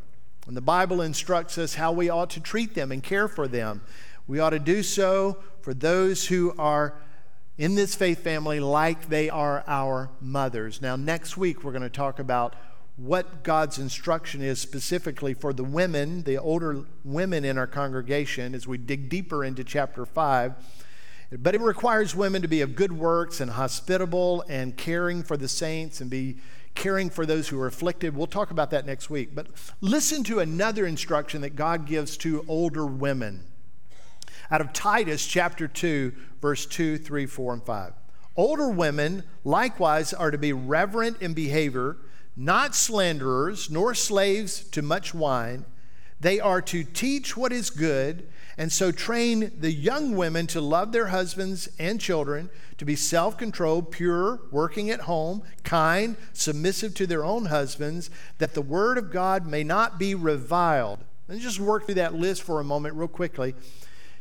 And 0.46 0.54
the 0.54 0.60
Bible 0.60 1.00
instructs 1.00 1.56
us 1.56 1.76
how 1.76 1.92
we 1.92 2.10
ought 2.10 2.28
to 2.30 2.40
treat 2.40 2.74
them 2.74 2.92
and 2.92 3.02
care 3.02 3.26
for 3.26 3.48
them. 3.48 3.80
We 4.26 4.40
ought 4.40 4.50
to 4.50 4.58
do 4.58 4.82
so 4.82 5.38
for 5.60 5.74
those 5.74 6.26
who 6.26 6.54
are 6.58 6.94
in 7.58 7.74
this 7.74 7.94
faith 7.94 8.20
family 8.20 8.58
like 8.58 9.08
they 9.08 9.30
are 9.30 9.62
our 9.66 10.10
mothers. 10.20 10.80
Now, 10.82 10.96
next 10.96 11.36
week, 11.36 11.62
we're 11.62 11.72
going 11.72 11.82
to 11.82 11.90
talk 11.90 12.18
about 12.18 12.56
what 12.96 13.42
God's 13.42 13.78
instruction 13.78 14.40
is 14.40 14.60
specifically 14.60 15.34
for 15.34 15.52
the 15.52 15.64
women, 15.64 16.22
the 16.22 16.36
older 16.36 16.84
women 17.04 17.44
in 17.44 17.58
our 17.58 17.66
congregation, 17.66 18.54
as 18.54 18.66
we 18.66 18.78
dig 18.78 19.08
deeper 19.08 19.44
into 19.44 19.62
chapter 19.62 20.06
5. 20.06 20.54
But 21.38 21.54
it 21.54 21.60
requires 21.60 22.14
women 22.14 22.42
to 22.42 22.48
be 22.48 22.60
of 22.60 22.76
good 22.76 22.92
works 22.92 23.40
and 23.40 23.50
hospitable 23.50 24.44
and 24.48 24.76
caring 24.76 25.22
for 25.22 25.36
the 25.36 25.48
saints 25.48 26.00
and 26.00 26.08
be 26.08 26.38
caring 26.74 27.10
for 27.10 27.26
those 27.26 27.48
who 27.48 27.60
are 27.60 27.66
afflicted. 27.66 28.16
We'll 28.16 28.26
talk 28.26 28.50
about 28.50 28.70
that 28.70 28.86
next 28.86 29.10
week. 29.10 29.34
But 29.34 29.48
listen 29.80 30.24
to 30.24 30.38
another 30.38 30.86
instruction 30.86 31.40
that 31.42 31.56
God 31.56 31.86
gives 31.86 32.16
to 32.18 32.44
older 32.48 32.86
women 32.86 33.44
out 34.54 34.60
of 34.60 34.72
Titus 34.72 35.26
chapter 35.26 35.66
2, 35.66 36.12
verse 36.40 36.64
2, 36.64 36.98
3, 36.98 37.26
4, 37.26 37.54
and 37.54 37.62
5. 37.64 37.92
Older 38.36 38.68
women 38.68 39.24
likewise 39.42 40.12
are 40.12 40.30
to 40.30 40.38
be 40.38 40.52
reverent 40.52 41.20
in 41.20 41.34
behavior 41.34 41.96
not 42.36 42.76
slanderers, 42.76 43.68
nor 43.68 43.94
slaves 43.94 44.62
to 44.70 44.80
much 44.80 45.12
wine. 45.12 45.64
They 46.20 46.38
are 46.38 46.62
to 46.62 46.84
teach 46.84 47.36
what 47.36 47.52
is 47.52 47.68
good, 47.68 48.28
and 48.56 48.72
so 48.72 48.92
train 48.92 49.50
the 49.58 49.72
young 49.72 50.14
women 50.14 50.46
to 50.48 50.60
love 50.60 50.92
their 50.92 51.08
husbands 51.08 51.68
and 51.80 52.00
children, 52.00 52.48
to 52.78 52.84
be 52.84 52.94
self 52.94 53.36
controlled, 53.36 53.90
pure, 53.90 54.40
working 54.52 54.88
at 54.88 55.00
home, 55.00 55.42
kind, 55.64 56.16
submissive 56.32 56.94
to 56.94 57.08
their 57.08 57.24
own 57.24 57.46
husbands, 57.46 58.08
that 58.38 58.54
the 58.54 58.62
word 58.62 58.98
of 58.98 59.10
God 59.10 59.48
may 59.48 59.64
not 59.64 59.98
be 59.98 60.14
reviled. 60.14 61.00
Me 61.26 61.40
just 61.40 61.58
work 61.58 61.86
through 61.86 61.96
that 61.96 62.14
list 62.14 62.42
for 62.42 62.60
a 62.60 62.64
moment, 62.64 62.94
real 62.94 63.08
quickly. 63.08 63.54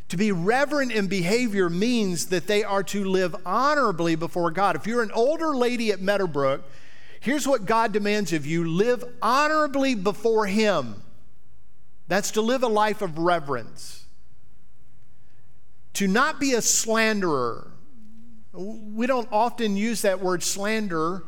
To 0.10 0.18
be 0.18 0.32
reverent 0.32 0.92
in 0.92 1.08
behavior 1.08 1.70
means 1.70 2.28
that 2.28 2.48
they 2.48 2.64
are 2.64 2.84
to 2.84 3.04
live 3.04 3.36
honorably 3.46 4.16
before 4.16 4.52
God. 4.52 4.76
If 4.76 4.86
you're 4.86 5.02
an 5.02 5.12
older 5.12 5.56
lady 5.56 5.92
at 5.92 6.02
Meadowbrook, 6.02 6.64
Here's 7.24 7.48
what 7.48 7.66
God 7.66 7.94
demands 7.94 8.34
of 8.34 8.46
you 8.46 8.68
live 8.68 9.02
honorably 9.22 9.96
before 9.96 10.46
Him. 10.46 11.02
That's 12.10 12.32
to 12.32 12.42
live 12.42 12.64
a 12.64 12.68
life 12.68 13.02
of 13.02 13.18
reverence. 13.18 14.04
To 15.94 16.08
not 16.10 16.38
be 16.38 16.52
a 16.52 16.62
slanderer. 16.62 17.72
We 18.52 19.08
don't 19.08 19.30
often 19.32 19.78
use 19.78 20.02
that 20.02 20.20
word 20.20 20.44
slander, 20.44 21.24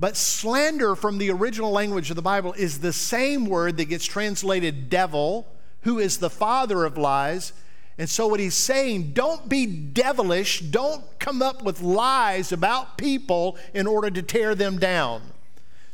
but 0.00 0.16
slander 0.16 0.96
from 0.96 1.18
the 1.18 1.30
original 1.30 1.70
language 1.70 2.08
of 2.08 2.16
the 2.16 2.22
Bible 2.22 2.54
is 2.54 2.78
the 2.78 2.94
same 2.94 3.44
word 3.44 3.76
that 3.76 3.90
gets 3.90 4.06
translated 4.06 4.88
devil, 4.88 5.46
who 5.82 5.98
is 5.98 6.16
the 6.16 6.30
father 6.30 6.86
of 6.86 6.96
lies. 6.96 7.52
And 7.98 8.10
so, 8.10 8.26
what 8.26 8.40
he's 8.40 8.54
saying, 8.54 9.12
don't 9.12 9.48
be 9.48 9.64
devilish, 9.66 10.60
don't 10.60 11.04
come 11.18 11.40
up 11.40 11.62
with 11.62 11.80
lies 11.80 12.52
about 12.52 12.98
people 12.98 13.56
in 13.72 13.86
order 13.86 14.10
to 14.10 14.22
tear 14.22 14.54
them 14.54 14.78
down. 14.78 15.22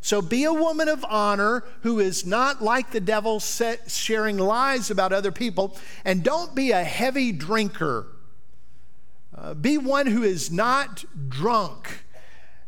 So, 0.01 0.21
be 0.21 0.43
a 0.43 0.53
woman 0.53 0.88
of 0.88 1.05
honor 1.09 1.62
who 1.83 2.01
is 2.01 2.27
not 2.27 2.61
like 2.61 2.91
the 2.91 3.01
devil, 3.01 3.38
sharing 3.38 4.37
lies 4.37 4.91
about 4.91 5.12
other 5.12 5.31
people, 5.31 5.77
and 6.05 6.25
don't 6.25 6.57
be 6.57 6.73
a 6.73 6.83
heavy 6.83 7.31
drinker. 7.31 8.07
Uh, 9.33 9.55
be 9.55 9.79
one 9.79 10.07
who 10.09 10.25
is 10.25 10.51
not 10.51 11.05
drunk 11.29 12.05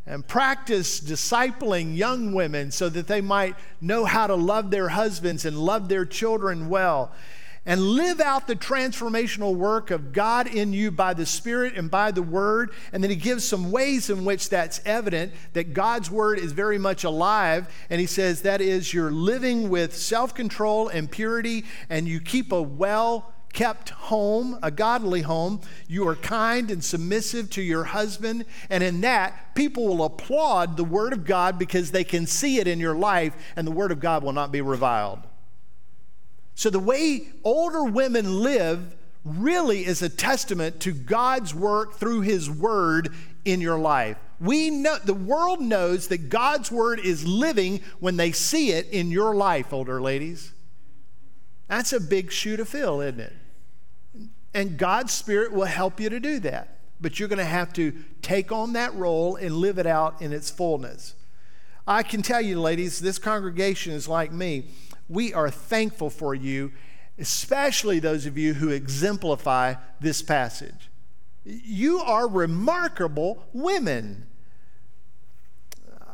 and 0.06 0.26
practice 0.26 1.00
discipling 1.00 1.96
young 1.96 2.32
women 2.32 2.70
so 2.70 2.88
that 2.88 3.08
they 3.08 3.20
might 3.20 3.56
know 3.80 4.04
how 4.04 4.26
to 4.26 4.34
love 4.34 4.70
their 4.70 4.90
husbands 4.90 5.44
and 5.44 5.58
love 5.58 5.88
their 5.88 6.04
children 6.04 6.68
well 6.68 7.10
and 7.66 7.80
live 7.80 8.20
out 8.20 8.46
the 8.46 8.56
transformational 8.56 9.54
work 9.54 9.90
of 9.90 10.12
God 10.12 10.46
in 10.46 10.72
you 10.72 10.90
by 10.90 11.14
the 11.14 11.26
Spirit 11.26 11.76
and 11.76 11.90
by 11.90 12.10
the 12.10 12.22
Word. 12.22 12.70
And 12.92 13.02
then 13.02 13.10
he 13.10 13.16
gives 13.16 13.46
some 13.46 13.70
ways 13.70 14.10
in 14.10 14.24
which 14.24 14.48
that's 14.48 14.80
evident 14.84 15.32
that 15.54 15.72
God's 15.72 16.10
Word 16.10 16.38
is 16.38 16.52
very 16.52 16.78
much 16.78 17.04
alive. 17.04 17.72
And 17.88 18.00
he 18.00 18.06
says 18.06 18.42
that 18.42 18.60
is 18.60 18.92
you're 18.92 19.10
living 19.10 19.70
with 19.70 19.96
self 19.96 20.34
control 20.34 20.88
and 20.88 21.10
purity, 21.10 21.64
and 21.88 22.06
you 22.06 22.20
keep 22.20 22.52
a 22.52 22.62
well 22.62 23.32
kept 23.54 23.90
home, 23.90 24.58
a 24.62 24.70
godly 24.70 25.22
home. 25.22 25.60
You 25.86 26.06
are 26.08 26.16
kind 26.16 26.70
and 26.70 26.84
submissive 26.84 27.48
to 27.50 27.62
your 27.62 27.84
husband. 27.84 28.44
And 28.68 28.82
in 28.82 29.00
that, 29.02 29.54
people 29.54 29.86
will 29.86 30.04
applaud 30.04 30.76
the 30.76 30.84
Word 30.84 31.14
of 31.14 31.24
God 31.24 31.58
because 31.58 31.92
they 31.92 32.04
can 32.04 32.26
see 32.26 32.58
it 32.58 32.66
in 32.66 32.80
your 32.80 32.96
life, 32.96 33.34
and 33.56 33.66
the 33.66 33.72
Word 33.72 33.92
of 33.92 34.00
God 34.00 34.22
will 34.22 34.32
not 34.32 34.52
be 34.52 34.60
reviled. 34.60 35.20
So 36.54 36.70
the 36.70 36.78
way 36.78 37.28
older 37.42 37.84
women 37.84 38.42
live 38.42 38.94
really 39.24 39.84
is 39.84 40.02
a 40.02 40.08
testament 40.08 40.80
to 40.80 40.92
God's 40.92 41.54
work 41.54 41.94
through 41.94 42.20
his 42.20 42.50
word 42.50 43.08
in 43.44 43.60
your 43.60 43.78
life. 43.78 44.18
We 44.40 44.70
know 44.70 44.98
the 44.98 45.14
world 45.14 45.60
knows 45.60 46.08
that 46.08 46.28
God's 46.28 46.70
word 46.70 47.00
is 47.00 47.26
living 47.26 47.80
when 48.00 48.16
they 48.16 48.32
see 48.32 48.70
it 48.70 48.88
in 48.90 49.10
your 49.10 49.34
life, 49.34 49.72
older 49.72 50.00
ladies. 50.00 50.52
That's 51.68 51.92
a 51.92 52.00
big 52.00 52.30
shoe 52.30 52.56
to 52.56 52.64
fill, 52.64 53.00
isn't 53.00 53.20
it? 53.20 53.32
And 54.52 54.78
God's 54.78 55.12
spirit 55.12 55.52
will 55.52 55.64
help 55.64 55.98
you 55.98 56.10
to 56.10 56.20
do 56.20 56.38
that. 56.40 56.78
But 57.00 57.18
you're 57.18 57.28
going 57.28 57.38
to 57.38 57.44
have 57.44 57.72
to 57.74 57.92
take 58.22 58.52
on 58.52 58.74
that 58.74 58.94
role 58.94 59.36
and 59.36 59.56
live 59.56 59.78
it 59.78 59.86
out 59.86 60.20
in 60.22 60.32
its 60.32 60.50
fullness. 60.50 61.14
I 61.86 62.02
can 62.02 62.22
tell 62.22 62.40
you, 62.40 62.60
ladies, 62.60 63.00
this 63.00 63.18
congregation 63.18 63.92
is 63.92 64.08
like 64.08 64.32
me 64.32 64.66
we 65.08 65.34
are 65.34 65.50
thankful 65.50 66.10
for 66.10 66.34
you, 66.34 66.72
especially 67.18 67.98
those 67.98 68.26
of 68.26 68.38
you 68.38 68.54
who 68.54 68.70
exemplify 68.70 69.74
this 70.00 70.22
passage. 70.22 70.90
You 71.44 72.00
are 72.00 72.26
remarkable 72.26 73.46
women. 73.52 74.26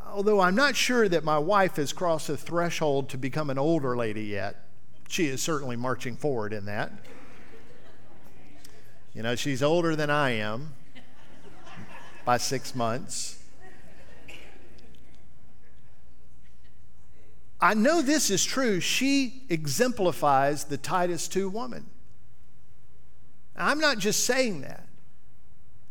Although 0.09 0.41
I'm 0.41 0.57
not 0.57 0.75
sure 0.75 1.09
that 1.09 1.23
my 1.23 1.39
wife 1.39 1.77
has 1.77 1.93
crossed 1.93 2.27
the 2.27 2.37
threshold 2.37 3.09
to 3.11 3.19
become 3.19 3.49
an 3.49 3.59
older 3.59 3.97
lady 3.97 4.25
yet, 4.25 4.67
she 5.09 5.27
is 5.27 5.41
certainly 5.43 5.77
marching 5.77 6.17
forward 6.17 6.53
in 6.53 6.65
that. 6.67 6.93
You 9.15 9.23
know, 9.23 9.35
she's 9.35 9.63
older 9.63 9.97
than 9.97 10.11
I 10.11 10.31
am 10.31 10.75
by 12.25 12.37
six 12.37 12.75
months. 12.75 13.40
I 17.61 17.75
know 17.75 18.01
this 18.01 18.31
is 18.31 18.45
true. 18.45 18.81
She 18.81 19.43
exemplifies 19.49 20.65
the 20.65 20.79
Titus 20.79 21.29
2 21.29 21.49
woman. 21.51 21.87
I'm 23.57 23.79
not 23.79 23.99
just 23.99 24.25
saying 24.25 24.63
that. 24.63 24.87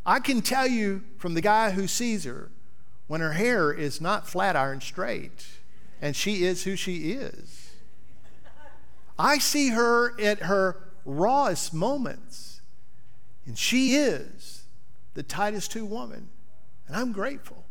I 0.05 0.19
can 0.19 0.41
tell 0.41 0.67
you 0.67 1.03
from 1.17 1.35
the 1.35 1.41
guy 1.41 1.71
who 1.71 1.87
sees 1.87 2.23
her 2.23 2.49
when 3.07 3.21
her 3.21 3.33
hair 3.33 3.71
is 3.71 4.01
not 4.01 4.27
flat 4.27 4.55
iron 4.55 4.81
straight 4.81 5.45
and 6.01 6.15
she 6.15 6.43
is 6.43 6.63
who 6.63 6.75
she 6.75 7.11
is. 7.11 7.71
I 9.19 9.37
see 9.37 9.69
her 9.69 10.19
at 10.19 10.43
her 10.43 10.77
rawest 11.05 11.73
moments 11.73 12.61
and 13.45 13.57
she 13.57 13.95
is 13.95 14.63
the 15.13 15.23
Titus 15.23 15.67
2 15.67 15.85
woman. 15.85 16.29
And 16.87 16.95
I'm 16.95 17.11
grateful. 17.11 17.65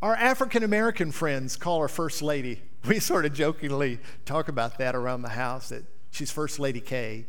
Our 0.00 0.14
African 0.14 0.62
American 0.62 1.10
friends 1.10 1.56
call 1.56 1.80
her 1.80 1.88
First 1.88 2.22
Lady. 2.22 2.62
We 2.86 3.00
sort 3.00 3.26
of 3.26 3.34
jokingly 3.34 3.98
talk 4.24 4.46
about 4.48 4.78
that 4.78 4.94
around 4.94 5.22
the 5.22 5.30
house 5.30 5.70
that 5.70 5.82
she's 6.12 6.30
First 6.30 6.60
Lady 6.60 6.80
K. 6.80 7.26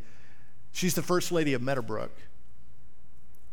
She's 0.71 0.93
the 0.93 1.01
First 1.01 1.31
Lady 1.31 1.53
of 1.55 1.61
Meadowbrook. 1.61 2.15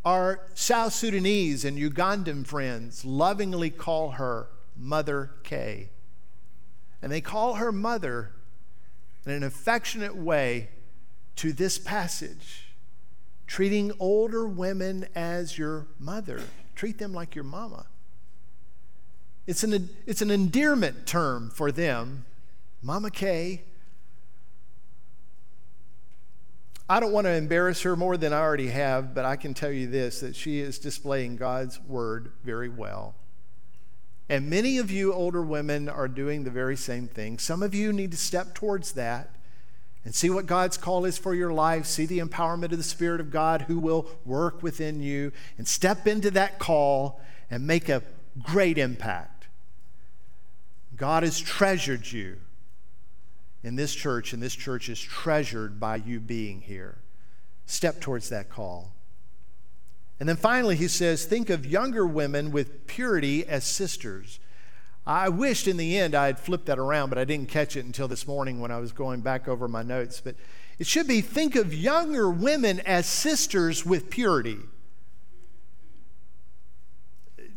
Our 0.05 0.47
South 0.53 0.93
Sudanese 0.93 1.65
and 1.65 1.79
Ugandan 1.79 2.47
friends 2.47 3.03
lovingly 3.05 3.71
call 3.71 4.11
her 4.11 4.49
Mother 4.77 5.31
K. 5.43 5.89
And 7.01 7.11
they 7.11 7.23
call 7.23 7.55
her 7.55 7.73
mother 7.73 8.33
in 9.25 9.33
an 9.33 9.43
affectionate 9.43 10.15
way 10.15 10.69
to 11.37 11.55
this 11.55 11.79
passage, 11.79 12.75
treating 13.47 13.91
older 13.99 14.47
women 14.47 15.09
as 15.15 15.57
your 15.57 15.87
mother. 15.99 16.43
Treat 16.75 16.99
them 16.99 17.15
like 17.15 17.35
your 17.35 17.45
mama. 17.45 17.87
It's 19.47 19.63
an, 19.63 19.91
it's 20.07 20.23
an 20.23 20.31
endearment 20.31 21.07
term 21.07 21.51
for 21.51 21.71
them. 21.71 22.25
Mama 22.83 23.11
Kay. 23.11 23.63
I 26.89 27.01
don't 27.01 27.13
want 27.13 27.27
to 27.27 27.33
embarrass 27.33 27.83
her 27.83 27.97
more 27.97 28.17
than 28.17 28.33
I 28.33 28.39
already 28.39 28.69
have, 28.69 29.15
but 29.15 29.25
I 29.25 29.37
can 29.37 29.55
tell 29.55 29.73
you 29.73 29.89
this 29.89 30.21
that 30.21 30.37
she 30.37 30.61
is 30.61 30.79
displaying 30.79 31.37
God's 31.37 31.81
word 31.81 32.33
very 32.45 32.69
well. 32.69 33.15
And 34.29 34.51
many 34.51 34.79
of 34.79 34.91
you 34.91 35.13
older 35.13 35.43
women 35.43 35.89
are 35.89 36.09
doing 36.09 36.45
the 36.45 36.51
very 36.51 36.77
same 36.77 37.07
thing. 37.07 37.39
Some 37.39 37.63
of 37.63 37.75
you 37.75 37.93
need 37.93 38.11
to 38.11 38.17
step 38.17 38.55
towards 38.55 38.93
that 38.93 39.31
and 40.05 40.15
see 40.15 40.31
what 40.31 40.47
God's 40.47 40.77
call 40.77 41.05
is 41.05 41.19
for 41.19 41.35
your 41.35 41.53
life. 41.53 41.87
See 41.87 42.07
the 42.07 42.19
empowerment 42.19 42.73
of 42.73 42.79
the 42.79 42.85
Spirit 42.85 43.21
of 43.21 43.31
God 43.31 43.63
who 43.63 43.79
will 43.79 44.09
work 44.25 44.63
within 44.63 45.01
you 45.01 45.33
and 45.59 45.67
step 45.67 46.07
into 46.07 46.31
that 46.33 46.59
call 46.59 47.21
and 47.51 47.67
make 47.67 47.89
a 47.89 48.03
great 48.43 48.79
impact. 48.79 49.36
God 50.97 51.23
has 51.23 51.39
treasured 51.39 52.11
you 52.11 52.39
in 53.63 53.77
this 53.77 53.95
church, 53.95 54.33
and 54.33 54.43
this 54.43 54.55
church 54.55 54.89
is 54.89 55.01
treasured 55.01 55.79
by 55.79 55.97
you 55.97 56.21
being 56.21 56.61
here. 56.61 56.99
Step 57.67 58.01
towards 58.01 58.29
that 58.31 58.49
call. 58.49 58.93
And 60.19 60.29
then 60.29 60.37
finally, 60.37 60.77
he 60.77 60.89
says, 60.89 61.25
think 61.25 61.51
of 61.51 61.67
younger 61.67 62.07
women 62.07 62.51
with 62.51 62.87
purity 62.87 63.47
as 63.47 63.65
sisters. 63.65 64.39
I 65.07 65.29
wished 65.29 65.69
in 65.69 65.77
the 65.77 65.99
end 65.99 66.15
I 66.15 66.27
had 66.27 66.39
flipped 66.39 66.67
that 66.67 66.79
around, 66.79 67.11
but 67.11 67.19
I 67.19 67.25
didn't 67.25 67.49
catch 67.49 67.77
it 67.77 67.85
until 67.85 68.09
this 68.09 68.27
morning 68.27 68.61
when 68.61 68.71
I 68.71 68.79
was 68.79 68.93
going 68.93 69.21
back 69.21 69.47
over 69.47 69.69
my 69.69 69.83
notes. 69.83 70.21
But 70.21 70.37
it 70.79 70.87
should 70.87 71.07
be 71.07 71.21
think 71.21 71.55
of 71.55 71.75
younger 71.75 72.31
women 72.31 72.81
as 72.81 73.07
sisters 73.07 73.85
with 73.85 74.11
purity. 74.11 74.59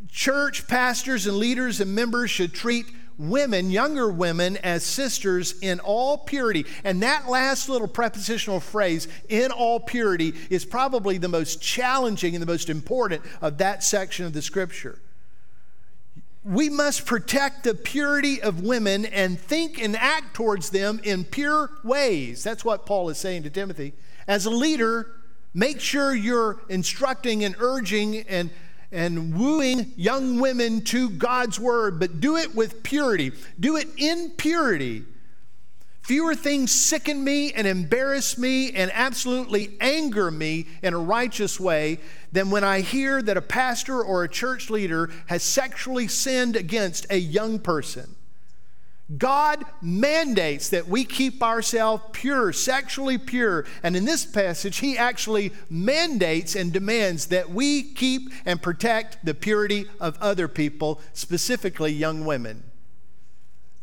Church 0.09 0.67
pastors 0.67 1.27
and 1.27 1.37
leaders 1.37 1.79
and 1.79 1.95
members 1.95 2.29
should 2.29 2.53
treat 2.53 2.87
women, 3.19 3.69
younger 3.69 4.09
women, 4.09 4.57
as 4.57 4.83
sisters 4.83 5.59
in 5.59 5.79
all 5.81 6.17
purity. 6.17 6.65
And 6.83 7.03
that 7.03 7.29
last 7.29 7.69
little 7.69 7.87
prepositional 7.87 8.61
phrase, 8.61 9.07
in 9.27 9.51
all 9.51 9.79
purity, 9.79 10.33
is 10.49 10.65
probably 10.65 11.19
the 11.19 11.27
most 11.27 11.61
challenging 11.61 12.33
and 12.33 12.41
the 12.41 12.47
most 12.47 12.69
important 12.69 13.21
of 13.41 13.59
that 13.59 13.83
section 13.83 14.25
of 14.25 14.33
the 14.33 14.41
scripture 14.41 14.99
we 16.43 16.69
must 16.69 17.05
protect 17.05 17.63
the 17.63 17.75
purity 17.75 18.41
of 18.41 18.63
women 18.63 19.05
and 19.05 19.39
think 19.39 19.79
and 19.79 19.95
act 19.95 20.33
towards 20.33 20.69
them 20.69 20.99
in 21.03 21.23
pure 21.25 21.69
ways. 21.83 22.43
That's 22.43 22.63
what 22.63 22.85
Paul 22.85 23.09
is 23.09 23.17
saying 23.17 23.43
to 23.43 23.49
Timothy. 23.49 23.93
As 24.27 24.45
a 24.45 24.49
leader, 24.49 25.11
make 25.53 25.79
sure 25.79 26.15
you're 26.15 26.61
instructing 26.69 27.43
and 27.43 27.55
urging 27.59 28.21
and, 28.21 28.49
and 28.91 29.37
wooing 29.37 29.93
young 29.95 30.39
women 30.39 30.81
to 30.81 31.09
God's 31.09 31.59
word, 31.59 31.99
but 31.99 32.19
do 32.19 32.37
it 32.37 32.55
with 32.55 32.83
purity. 32.83 33.31
Do 33.59 33.77
it 33.77 33.87
in 33.97 34.31
purity. 34.31 35.03
Fewer 36.01 36.33
things 36.33 36.71
sicken 36.71 37.23
me 37.23 37.53
and 37.53 37.67
embarrass 37.67 38.35
me 38.35 38.71
and 38.71 38.89
absolutely 38.95 39.77
anger 39.79 40.31
me 40.31 40.65
in 40.81 40.95
a 40.95 40.99
righteous 40.99 41.59
way 41.59 41.99
than 42.31 42.49
when 42.49 42.63
I 42.63 42.81
hear 42.81 43.21
that 43.21 43.37
a 43.37 43.43
pastor 43.43 44.01
or 44.01 44.23
a 44.23 44.29
church 44.29 44.71
leader 44.71 45.11
has 45.27 45.43
sexually 45.43 46.07
sinned 46.07 46.55
against 46.55 47.05
a 47.11 47.17
young 47.17 47.59
person. 47.59 48.15
God 49.17 49.65
mandates 49.81 50.69
that 50.69 50.87
we 50.87 51.03
keep 51.03 51.41
ourselves 51.41 52.03
pure, 52.11 52.53
sexually 52.53 53.17
pure. 53.17 53.65
And 53.81 53.95
in 53.95 54.05
this 54.05 54.25
passage, 54.25 54.77
he 54.77 54.97
actually 54.97 55.51
mandates 55.69 56.55
and 56.55 56.71
demands 56.71 57.27
that 57.27 57.49
we 57.49 57.81
keep 57.81 58.31
and 58.45 58.61
protect 58.61 59.25
the 59.25 59.33
purity 59.33 59.85
of 59.99 60.17
other 60.21 60.47
people, 60.47 61.01
specifically 61.13 61.91
young 61.91 62.23
women. 62.23 62.68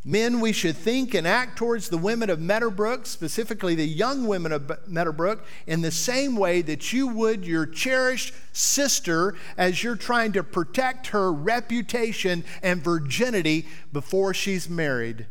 Men, 0.09 0.39
we 0.39 0.53
should 0.53 0.77
think 0.77 1.15
and 1.15 1.27
act 1.27 1.59
towards 1.59 1.89
the 1.89 1.99
women 1.99 2.31
of 2.31 2.39
Meadowbrook, 2.39 3.07
specifically 3.07 3.75
the 3.75 3.89
young 3.89 4.29
women 4.29 4.53
of 4.53 4.71
Meadowbrook, 4.87 5.45
in 5.67 5.83
the 5.83 5.91
same 5.91 6.37
way 6.37 6.63
that 6.63 6.93
you 6.93 7.09
would 7.09 7.45
your 7.45 7.67
cherished 7.67 8.33
sister 8.53 9.35
as 9.57 9.83
you're 9.83 9.97
trying 9.97 10.31
to 10.35 10.45
protect 10.45 11.09
her 11.09 11.33
reputation 11.33 12.45
and 12.63 12.85
virginity 12.85 13.67
before 13.93 14.33
she's 14.33 14.71
married. 14.71 15.27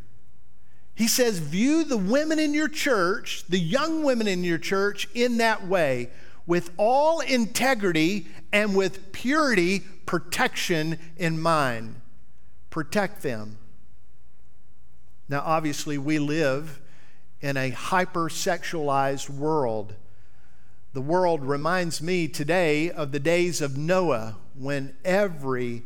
He 0.93 1.07
says, 1.07 1.39
view 1.39 1.85
the 1.85 1.95
women 1.95 2.37
in 2.37 2.53
your 2.53 2.67
church, 2.67 3.45
the 3.47 3.59
young 3.59 4.03
women 4.03 4.27
in 4.27 4.43
your 4.43 4.57
church, 4.57 5.07
in 5.13 5.37
that 5.37 5.65
way, 5.65 6.09
with 6.45 6.71
all 6.75 7.21
integrity 7.21 8.27
and 8.51 8.75
with 8.75 9.13
purity 9.13 9.79
protection 10.05 10.99
in 11.15 11.39
mind. 11.39 11.95
Protect 12.69 13.23
them. 13.23 13.57
Now, 15.27 15.41
obviously, 15.45 15.97
we 15.97 16.19
live 16.19 16.81
in 17.41 17.57
a 17.57 17.71
hypersexualized 17.71 19.29
world. 19.29 19.95
The 20.93 21.01
world 21.01 21.43
reminds 21.43 22.01
me 22.01 22.27
today 22.27 22.89
of 22.91 23.11
the 23.11 23.19
days 23.19 23.59
of 23.59 23.77
Noah 23.77 24.37
when 24.53 24.95
every 25.03 25.83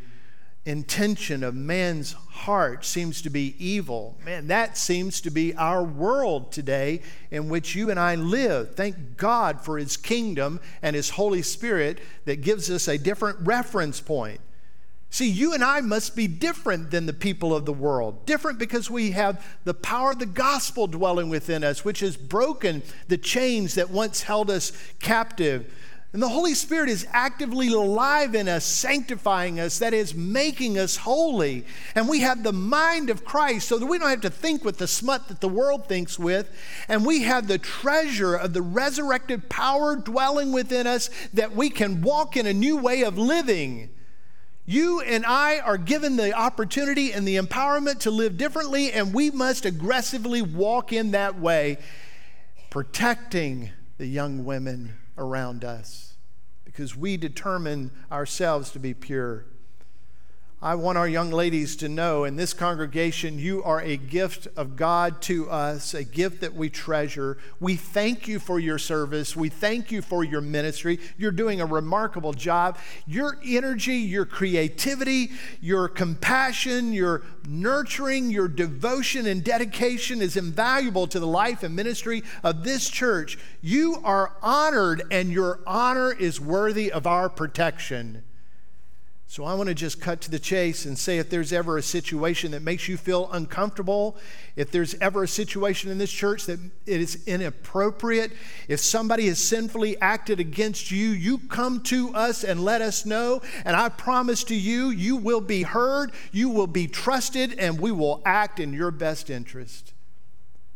intention 0.65 1.43
of 1.43 1.55
man's 1.55 2.13
heart 2.13 2.85
seems 2.85 3.21
to 3.21 3.29
be 3.29 3.55
evil. 3.57 4.17
Man, 4.23 4.47
that 4.47 4.77
seems 4.77 5.21
to 5.21 5.31
be 5.31 5.55
our 5.55 5.83
world 5.83 6.51
today 6.51 7.01
in 7.31 7.49
which 7.49 7.75
you 7.75 7.89
and 7.89 7.99
I 7.99 8.15
live. 8.15 8.75
Thank 8.75 9.17
God 9.17 9.61
for 9.61 9.77
His 9.77 9.97
kingdom 9.97 10.59
and 10.81 10.95
His 10.95 11.11
Holy 11.11 11.41
Spirit 11.41 11.99
that 12.25 12.41
gives 12.41 12.69
us 12.69 12.87
a 12.87 12.97
different 12.97 13.39
reference 13.41 13.99
point. 13.99 14.41
See, 15.11 15.29
you 15.29 15.53
and 15.53 15.63
I 15.63 15.81
must 15.81 16.15
be 16.15 16.27
different 16.27 16.91
than 16.91 17.07
the 17.07 17.13
people 17.13 17.55
of 17.55 17.65
the 17.65 17.73
world. 17.73 18.25
Different 18.27 18.59
because 18.59 18.91
we 18.91 19.11
have 19.11 19.43
the 19.63 19.73
power 19.73 20.11
of 20.11 20.19
the 20.19 20.27
gospel 20.27 20.85
dwelling 20.85 21.29
within 21.29 21.63
us, 21.63 21.83
which 21.83 22.01
has 22.01 22.15
broken 22.15 22.83
the 23.07 23.17
chains 23.17 23.75
that 23.75 23.89
once 23.89 24.21
held 24.23 24.51
us 24.51 24.71
captive. 24.99 25.73
And 26.13 26.23
the 26.23 26.29
Holy 26.29 26.55
Spirit 26.55 26.89
is 26.89 27.07
actively 27.11 27.67
alive 27.67 28.33
in 28.33 28.47
us, 28.47 28.65
sanctifying 28.65 29.59
us, 29.59 29.79
that 29.79 29.93
is, 29.93 30.15
making 30.15 30.77
us 30.77 30.97
holy. 30.97 31.65
And 31.93 32.07
we 32.07 32.21
have 32.21 32.41
the 32.41 32.53
mind 32.53 33.11
of 33.11 33.25
Christ 33.25 33.67
so 33.67 33.77
that 33.77 33.85
we 33.85 33.99
don't 33.99 34.09
have 34.09 34.21
to 34.21 34.29
think 34.31 34.63
with 34.63 34.77
the 34.77 34.87
smut 34.87 35.27
that 35.27 35.41
the 35.41 35.47
world 35.47 35.87
thinks 35.87 36.17
with. 36.17 36.49
And 36.87 37.05
we 37.05 37.23
have 37.23 37.47
the 37.47 37.59
treasure 37.59 38.35
of 38.35 38.53
the 38.53 38.63
resurrected 38.63 39.49
power 39.49 39.95
dwelling 39.95 40.51
within 40.51 40.87
us 40.87 41.11
that 41.33 41.55
we 41.55 41.69
can 41.69 42.01
walk 42.01 42.37
in 42.37 42.47
a 42.47 42.53
new 42.53 42.77
way 42.77 43.03
of 43.03 43.17
living. 43.17 43.89
You 44.69 45.01
and 45.01 45.25
I 45.25 45.57
are 45.57 45.79
given 45.79 46.15
the 46.15 46.31
opportunity 46.31 47.11
and 47.11 47.27
the 47.27 47.37
empowerment 47.37 48.01
to 48.01 48.11
live 48.11 48.37
differently, 48.37 48.91
and 48.91 49.15
we 49.15 49.31
must 49.31 49.65
aggressively 49.65 50.43
walk 50.43 50.93
in 50.93 51.09
that 51.09 51.39
way, 51.39 51.79
protecting 52.69 53.71
the 53.97 54.05
young 54.05 54.45
women 54.45 54.93
around 55.17 55.65
us 55.65 56.13
because 56.65 56.95
we 56.95 57.17
determine 57.17 57.89
ourselves 58.11 58.69
to 58.73 58.79
be 58.79 58.93
pure. 58.93 59.47
I 60.61 60.75
want 60.75 60.97
our 60.97 61.07
young 61.07 61.31
ladies 61.31 61.77
to 61.77 61.87
know 61.87 62.25
in 62.25 62.35
this 62.35 62.51
congregation, 62.51 63.39
you 63.39 63.63
are 63.63 63.79
a 63.79 63.95
gift 63.95 64.49
of 64.57 64.75
God 64.75 65.21
to 65.21 65.49
us, 65.49 65.93
a 65.93 66.03
gift 66.03 66.41
that 66.41 66.53
we 66.53 66.69
treasure. 66.69 67.37
We 67.61 67.77
thank 67.77 68.27
you 68.27 68.39
for 68.39 68.59
your 68.59 68.77
service. 68.77 69.37
We 69.37 69.47
thank 69.47 69.89
you 69.89 70.01
for 70.01 70.21
your 70.21 70.41
ministry. 70.41 70.99
You're 71.17 71.31
doing 71.31 71.61
a 71.61 71.65
remarkable 71.65 72.33
job. 72.33 72.77
Your 73.07 73.39
energy, 73.45 73.95
your 73.99 74.25
creativity, 74.25 75.31
your 75.61 75.87
compassion, 75.87 76.91
your 76.91 77.23
nurturing, 77.47 78.29
your 78.29 78.49
devotion 78.49 79.27
and 79.27 79.41
dedication 79.41 80.21
is 80.21 80.35
invaluable 80.35 81.07
to 81.07 81.21
the 81.21 81.27
life 81.27 81.63
and 81.63 81.73
ministry 81.73 82.21
of 82.43 82.65
this 82.65 82.89
church. 82.89 83.37
You 83.61 84.01
are 84.03 84.33
honored, 84.41 85.03
and 85.09 85.31
your 85.31 85.61
honor 85.65 86.11
is 86.11 86.41
worthy 86.41 86.91
of 86.91 87.07
our 87.07 87.29
protection. 87.29 88.23
So 89.29 89.45
I 89.45 89.53
want 89.53 89.69
to 89.69 89.75
just 89.75 90.01
cut 90.01 90.21
to 90.21 90.31
the 90.31 90.39
chase 90.39 90.85
and 90.85 90.97
say 90.97 91.19
if 91.19 91.29
there's 91.29 91.53
ever 91.53 91.77
a 91.77 91.83
situation 91.83 92.49
that 92.49 92.63
makes 92.63 92.87
you 92.87 92.97
feel 92.97 93.29
uncomfortable, 93.31 94.17
if 94.55 94.71
there's 94.71 94.95
ever 94.95 95.21
a 95.21 95.27
situation 95.27 95.91
in 95.91 95.99
this 95.99 96.11
church 96.11 96.47
that 96.47 96.59
it 96.87 96.99
is 96.99 97.27
inappropriate, 97.27 98.31
if 98.67 98.79
somebody 98.79 99.27
has 99.27 99.37
sinfully 99.37 100.01
acted 100.01 100.39
against 100.39 100.89
you, 100.89 101.09
you 101.09 101.37
come 101.37 101.83
to 101.83 102.11
us 102.15 102.43
and 102.43 102.65
let 102.65 102.81
us 102.81 103.05
know. 103.05 103.43
And 103.65 103.75
I 103.75 103.89
promise 103.89 104.43
to 104.45 104.55
you, 104.55 104.89
you 104.89 105.15
will 105.15 105.41
be 105.41 105.61
heard, 105.61 106.11
you 106.31 106.49
will 106.49 106.65
be 106.65 106.87
trusted, 106.87 107.53
and 107.59 107.79
we 107.79 107.91
will 107.91 108.23
act 108.25 108.59
in 108.59 108.73
your 108.73 108.89
best 108.89 109.29
interest. 109.29 109.93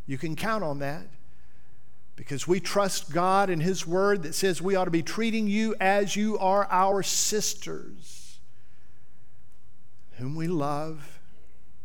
You 0.05 0.19
can 0.19 0.35
count 0.35 0.63
on 0.63 0.77
that 0.77 1.07
because 2.15 2.47
we 2.47 2.59
trust 2.59 3.11
God 3.11 3.49
and 3.49 3.63
His 3.63 3.87
Word 3.87 4.21
that 4.21 4.35
says 4.35 4.61
we 4.61 4.75
ought 4.75 4.85
to 4.85 4.91
be 4.91 5.01
treating 5.01 5.47
you 5.47 5.73
as 5.79 6.15
you 6.15 6.37
are 6.37 6.67
our 6.69 7.01
sisters 7.01 8.22
whom 10.17 10.35
we 10.35 10.47
love 10.47 11.19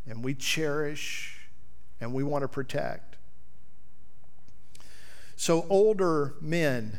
and 0.06 0.24
we 0.24 0.34
cherish 0.34 1.48
and 2.00 2.12
we 2.12 2.22
want 2.22 2.42
to 2.42 2.48
protect. 2.48 3.16
So, 5.36 5.66
older 5.68 6.34
men, 6.40 6.98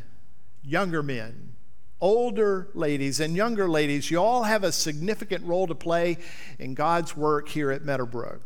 younger 0.64 1.04
men, 1.04 1.56
older 2.00 2.70
ladies, 2.74 3.20
and 3.20 3.36
younger 3.36 3.68
ladies, 3.68 4.10
you 4.10 4.18
all 4.18 4.44
have 4.44 4.64
a 4.64 4.72
significant 4.72 5.46
role 5.46 5.68
to 5.68 5.76
play 5.76 6.18
in 6.58 6.74
God's 6.74 7.18
work 7.18 7.50
here 7.50 7.72
at 7.72 7.84
Meadowbrook. 7.84 8.42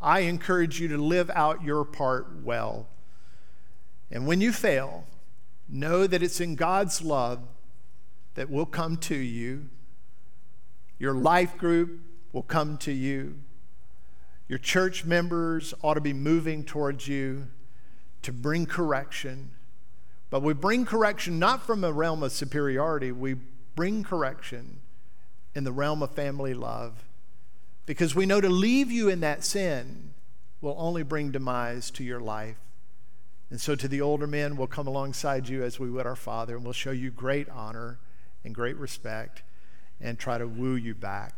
I 0.00 0.20
encourage 0.20 0.80
you 0.80 0.88
to 0.88 0.98
live 0.98 1.30
out 1.30 1.62
your 1.62 1.84
part 1.84 2.42
well. 2.42 2.88
And 4.10 4.26
when 4.26 4.40
you 4.40 4.52
fail, 4.52 5.06
know 5.68 6.06
that 6.06 6.22
it's 6.22 6.40
in 6.40 6.56
God's 6.56 7.02
love 7.02 7.40
that 8.34 8.50
will 8.50 8.66
come 8.66 8.96
to 8.96 9.14
you 9.14 9.68
your 11.00 11.14
life 11.14 11.56
group 11.56 11.98
will 12.32 12.42
come 12.42 12.76
to 12.76 12.92
you. 12.92 13.40
Your 14.46 14.58
church 14.58 15.04
members 15.04 15.72
ought 15.82 15.94
to 15.94 16.00
be 16.00 16.12
moving 16.12 16.62
towards 16.62 17.08
you 17.08 17.48
to 18.22 18.32
bring 18.32 18.66
correction. 18.66 19.50
But 20.28 20.42
we 20.42 20.52
bring 20.52 20.84
correction 20.84 21.38
not 21.38 21.66
from 21.66 21.82
a 21.82 21.90
realm 21.90 22.22
of 22.22 22.32
superiority, 22.32 23.10
we 23.10 23.34
bring 23.74 24.04
correction 24.04 24.80
in 25.54 25.64
the 25.64 25.72
realm 25.72 26.02
of 26.02 26.14
family 26.14 26.52
love. 26.52 27.02
Because 27.86 28.14
we 28.14 28.26
know 28.26 28.40
to 28.40 28.50
leave 28.50 28.90
you 28.90 29.08
in 29.08 29.20
that 29.20 29.42
sin 29.42 30.12
will 30.60 30.76
only 30.78 31.02
bring 31.02 31.30
demise 31.30 31.90
to 31.92 32.04
your 32.04 32.20
life. 32.20 32.58
And 33.48 33.60
so, 33.60 33.74
to 33.74 33.88
the 33.88 34.02
older 34.02 34.26
men, 34.26 34.56
we'll 34.56 34.68
come 34.68 34.86
alongside 34.86 35.48
you 35.48 35.64
as 35.64 35.80
we 35.80 35.90
would 35.90 36.06
our 36.06 36.14
Father, 36.14 36.54
and 36.56 36.64
we'll 36.64 36.72
show 36.72 36.92
you 36.92 37.10
great 37.10 37.48
honor 37.48 37.98
and 38.44 38.54
great 38.54 38.76
respect 38.76 39.42
and 40.00 40.18
try 40.18 40.38
to 40.38 40.46
woo 40.46 40.74
you 40.74 40.94
back. 40.94 41.34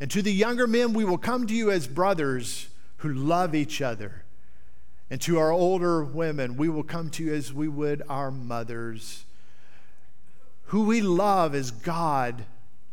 And 0.00 0.10
to 0.10 0.22
the 0.22 0.32
younger 0.32 0.66
men, 0.66 0.92
we 0.92 1.04
will 1.04 1.18
come 1.18 1.46
to 1.46 1.54
you 1.54 1.70
as 1.70 1.86
brothers 1.86 2.68
who 2.98 3.12
love 3.12 3.54
each 3.54 3.80
other. 3.80 4.24
And 5.10 5.20
to 5.22 5.38
our 5.38 5.52
older 5.52 6.02
women, 6.02 6.56
we 6.56 6.68
will 6.68 6.82
come 6.82 7.10
to 7.10 7.24
you 7.24 7.34
as 7.34 7.52
we 7.52 7.68
would 7.68 8.02
our 8.08 8.30
mothers. 8.30 9.24
Who 10.66 10.84
we 10.84 11.02
love 11.02 11.54
as 11.54 11.70
God 11.70 12.46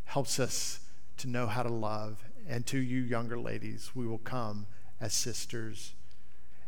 helps 0.06 0.40
us 0.40 0.82
to 1.18 1.28
know 1.28 1.48
how 1.48 1.64
to 1.64 1.70
love. 1.70 2.24
And 2.48 2.66
to 2.68 2.78
you, 2.78 3.02
younger 3.02 3.40
ladies, 3.40 3.92
we 3.96 4.06
will 4.06 4.18
come 4.18 4.66
as 5.00 5.14
sisters. 5.14 5.94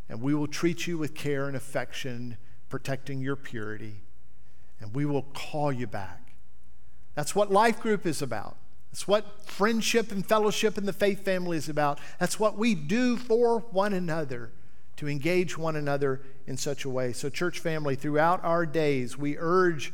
And 0.08 0.22
we 0.22 0.34
will 0.34 0.48
treat 0.48 0.88
you 0.88 0.98
with 0.98 1.16
care 1.16 1.48
and 1.48 1.56
affection, 1.56 2.38
protecting 2.70 3.22
your 3.22 3.36
purity. 3.36 4.02
And 4.80 4.96
we 4.96 5.06
will 5.06 5.24
call 5.34 5.72
you 5.72 5.88
back. 5.88 6.31
That's 7.16 7.36
what 7.36 7.52
Life 7.52 7.80
Group 7.80 8.06
is 8.06 8.22
about. 8.22 8.58
That's 8.92 9.08
what 9.08 9.46
friendship 9.46 10.12
and 10.12 10.26
fellowship 10.26 10.78
in 10.78 10.86
the 10.86 10.94
faith 10.94 11.24
family 11.24 11.58
is 11.58 11.70
about. 11.70 12.00
That's 12.20 12.40
what 12.40 12.58
we 12.58 12.76
do 12.76 13.16
for 13.18 13.60
one 13.60 13.94
another 13.94 14.52
to 14.98 15.08
engage 15.08 15.58
one 15.58 15.76
another 15.76 16.22
in 16.46 16.58
such 16.58 16.86
a 16.86 16.90
way. 16.90 17.14
So, 17.14 17.30
church 17.30 17.60
family, 17.60 17.96
throughout 17.96 18.44
our 18.44 18.66
days, 18.66 19.18
we 19.18 19.38
urge 19.38 19.94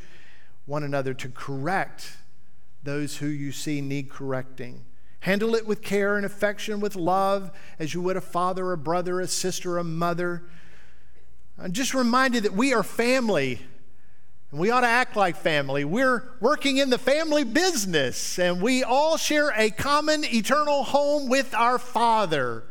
one 0.65 0.83
another 0.83 1.13
to 1.13 1.29
correct 1.29 2.17
those 2.83 3.17
who 3.17 3.27
you 3.27 3.51
see 3.51 3.81
need 3.81 4.09
correcting. 4.09 4.83
Handle 5.21 5.55
it 5.55 5.67
with 5.67 5.81
care 5.81 6.17
and 6.17 6.25
affection, 6.25 6.79
with 6.79 6.95
love, 6.95 7.51
as 7.79 7.93
you 7.93 8.01
would 8.01 8.17
a 8.17 8.21
father, 8.21 8.71
a 8.71 8.77
brother, 8.77 9.19
a 9.19 9.27
sister, 9.27 9.77
a 9.77 9.83
mother. 9.83 10.43
I'm 11.59 11.71
just 11.71 11.93
reminded 11.93 12.43
that 12.43 12.53
we 12.53 12.73
are 12.73 12.83
family 12.83 13.61
and 14.51 14.59
we 14.59 14.69
ought 14.69 14.81
to 14.81 14.87
act 14.87 15.15
like 15.15 15.35
family. 15.35 15.83
We're 15.83 16.23
working 16.39 16.77
in 16.77 16.89
the 16.89 16.97
family 16.97 17.43
business, 17.43 18.39
and 18.39 18.61
we 18.61 18.83
all 18.83 19.17
share 19.17 19.51
a 19.55 19.69
common 19.69 20.23
eternal 20.23 20.83
home 20.83 21.27
with 21.27 21.53
our 21.53 21.77
Father. 21.77 22.63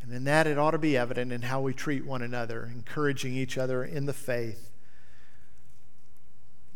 And 0.00 0.12
in 0.12 0.24
that, 0.24 0.46
it 0.46 0.58
ought 0.58 0.70
to 0.70 0.78
be 0.78 0.96
evident 0.96 1.32
in 1.32 1.42
how 1.42 1.60
we 1.60 1.74
treat 1.74 2.06
one 2.06 2.22
another, 2.22 2.70
encouraging 2.72 3.34
each 3.34 3.58
other 3.58 3.82
in 3.82 4.06
the 4.06 4.12
faith. 4.12 4.70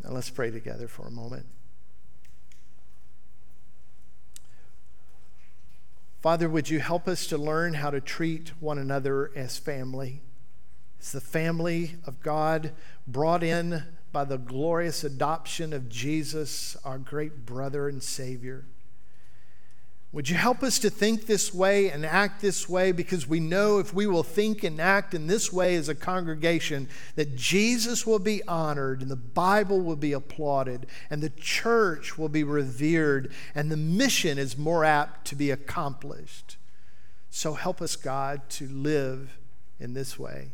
Now, 0.03 0.11
let's 0.11 0.29
pray 0.29 0.51
together 0.51 0.89
for 0.89 1.07
a 1.07 1.11
moment. 1.11 1.45
Father, 6.21 6.49
would 6.49 6.69
you 6.69 6.79
help 6.79 7.07
us 7.07 7.25
to 7.27 7.37
learn 7.37 7.75
how 7.75 7.89
to 7.89 8.01
treat 8.01 8.49
one 8.59 8.77
another 8.77 9.31
as 9.35 9.57
family? 9.57 10.21
As 10.99 11.13
the 11.13 11.21
family 11.21 11.95
of 12.05 12.21
God 12.21 12.73
brought 13.07 13.41
in 13.41 13.85
by 14.11 14.25
the 14.25 14.37
glorious 14.37 15.03
adoption 15.03 15.73
of 15.73 15.89
Jesus, 15.89 16.75
our 16.83 16.97
great 16.97 17.45
brother 17.45 17.87
and 17.87 18.03
Savior. 18.03 18.65
Would 20.13 20.29
you 20.29 20.35
help 20.35 20.61
us 20.61 20.77
to 20.79 20.89
think 20.89 21.25
this 21.25 21.53
way 21.53 21.89
and 21.89 22.05
act 22.05 22.41
this 22.41 22.67
way? 22.67 22.91
Because 22.91 23.29
we 23.29 23.39
know 23.39 23.79
if 23.79 23.93
we 23.93 24.07
will 24.07 24.23
think 24.23 24.61
and 24.61 24.81
act 24.81 25.13
in 25.13 25.27
this 25.27 25.53
way 25.53 25.75
as 25.75 25.87
a 25.87 25.95
congregation, 25.95 26.89
that 27.15 27.37
Jesus 27.37 28.05
will 28.05 28.19
be 28.19 28.45
honored 28.45 29.01
and 29.01 29.09
the 29.09 29.15
Bible 29.15 29.79
will 29.79 29.95
be 29.95 30.11
applauded 30.11 30.85
and 31.09 31.21
the 31.21 31.29
church 31.29 32.17
will 32.17 32.27
be 32.27 32.43
revered 32.43 33.31
and 33.55 33.71
the 33.71 33.77
mission 33.77 34.37
is 34.37 34.57
more 34.57 34.83
apt 34.83 35.25
to 35.27 35.35
be 35.35 35.49
accomplished. 35.49 36.57
So 37.29 37.53
help 37.53 37.81
us, 37.81 37.95
God, 37.95 38.41
to 38.49 38.67
live 38.67 39.37
in 39.79 39.93
this 39.93 40.19
way. 40.19 40.51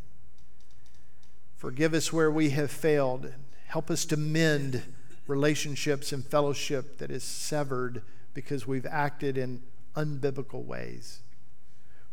Forgive 1.55 1.95
us 1.95 2.13
where 2.13 2.29
we 2.29 2.51
have 2.51 2.69
failed 2.69 3.33
Help 3.67 3.91
us 3.91 4.05
to 4.05 4.17
mend 4.17 4.83
relationships 5.27 6.11
and 6.11 6.25
fellowship 6.25 6.97
that 6.97 7.11
is 7.11 7.23
severed 7.23 8.01
because 8.33 8.65
we've 8.65 8.85
acted 8.85 9.37
in 9.37 9.61
unbiblical 9.95 10.63
ways. 10.63 11.19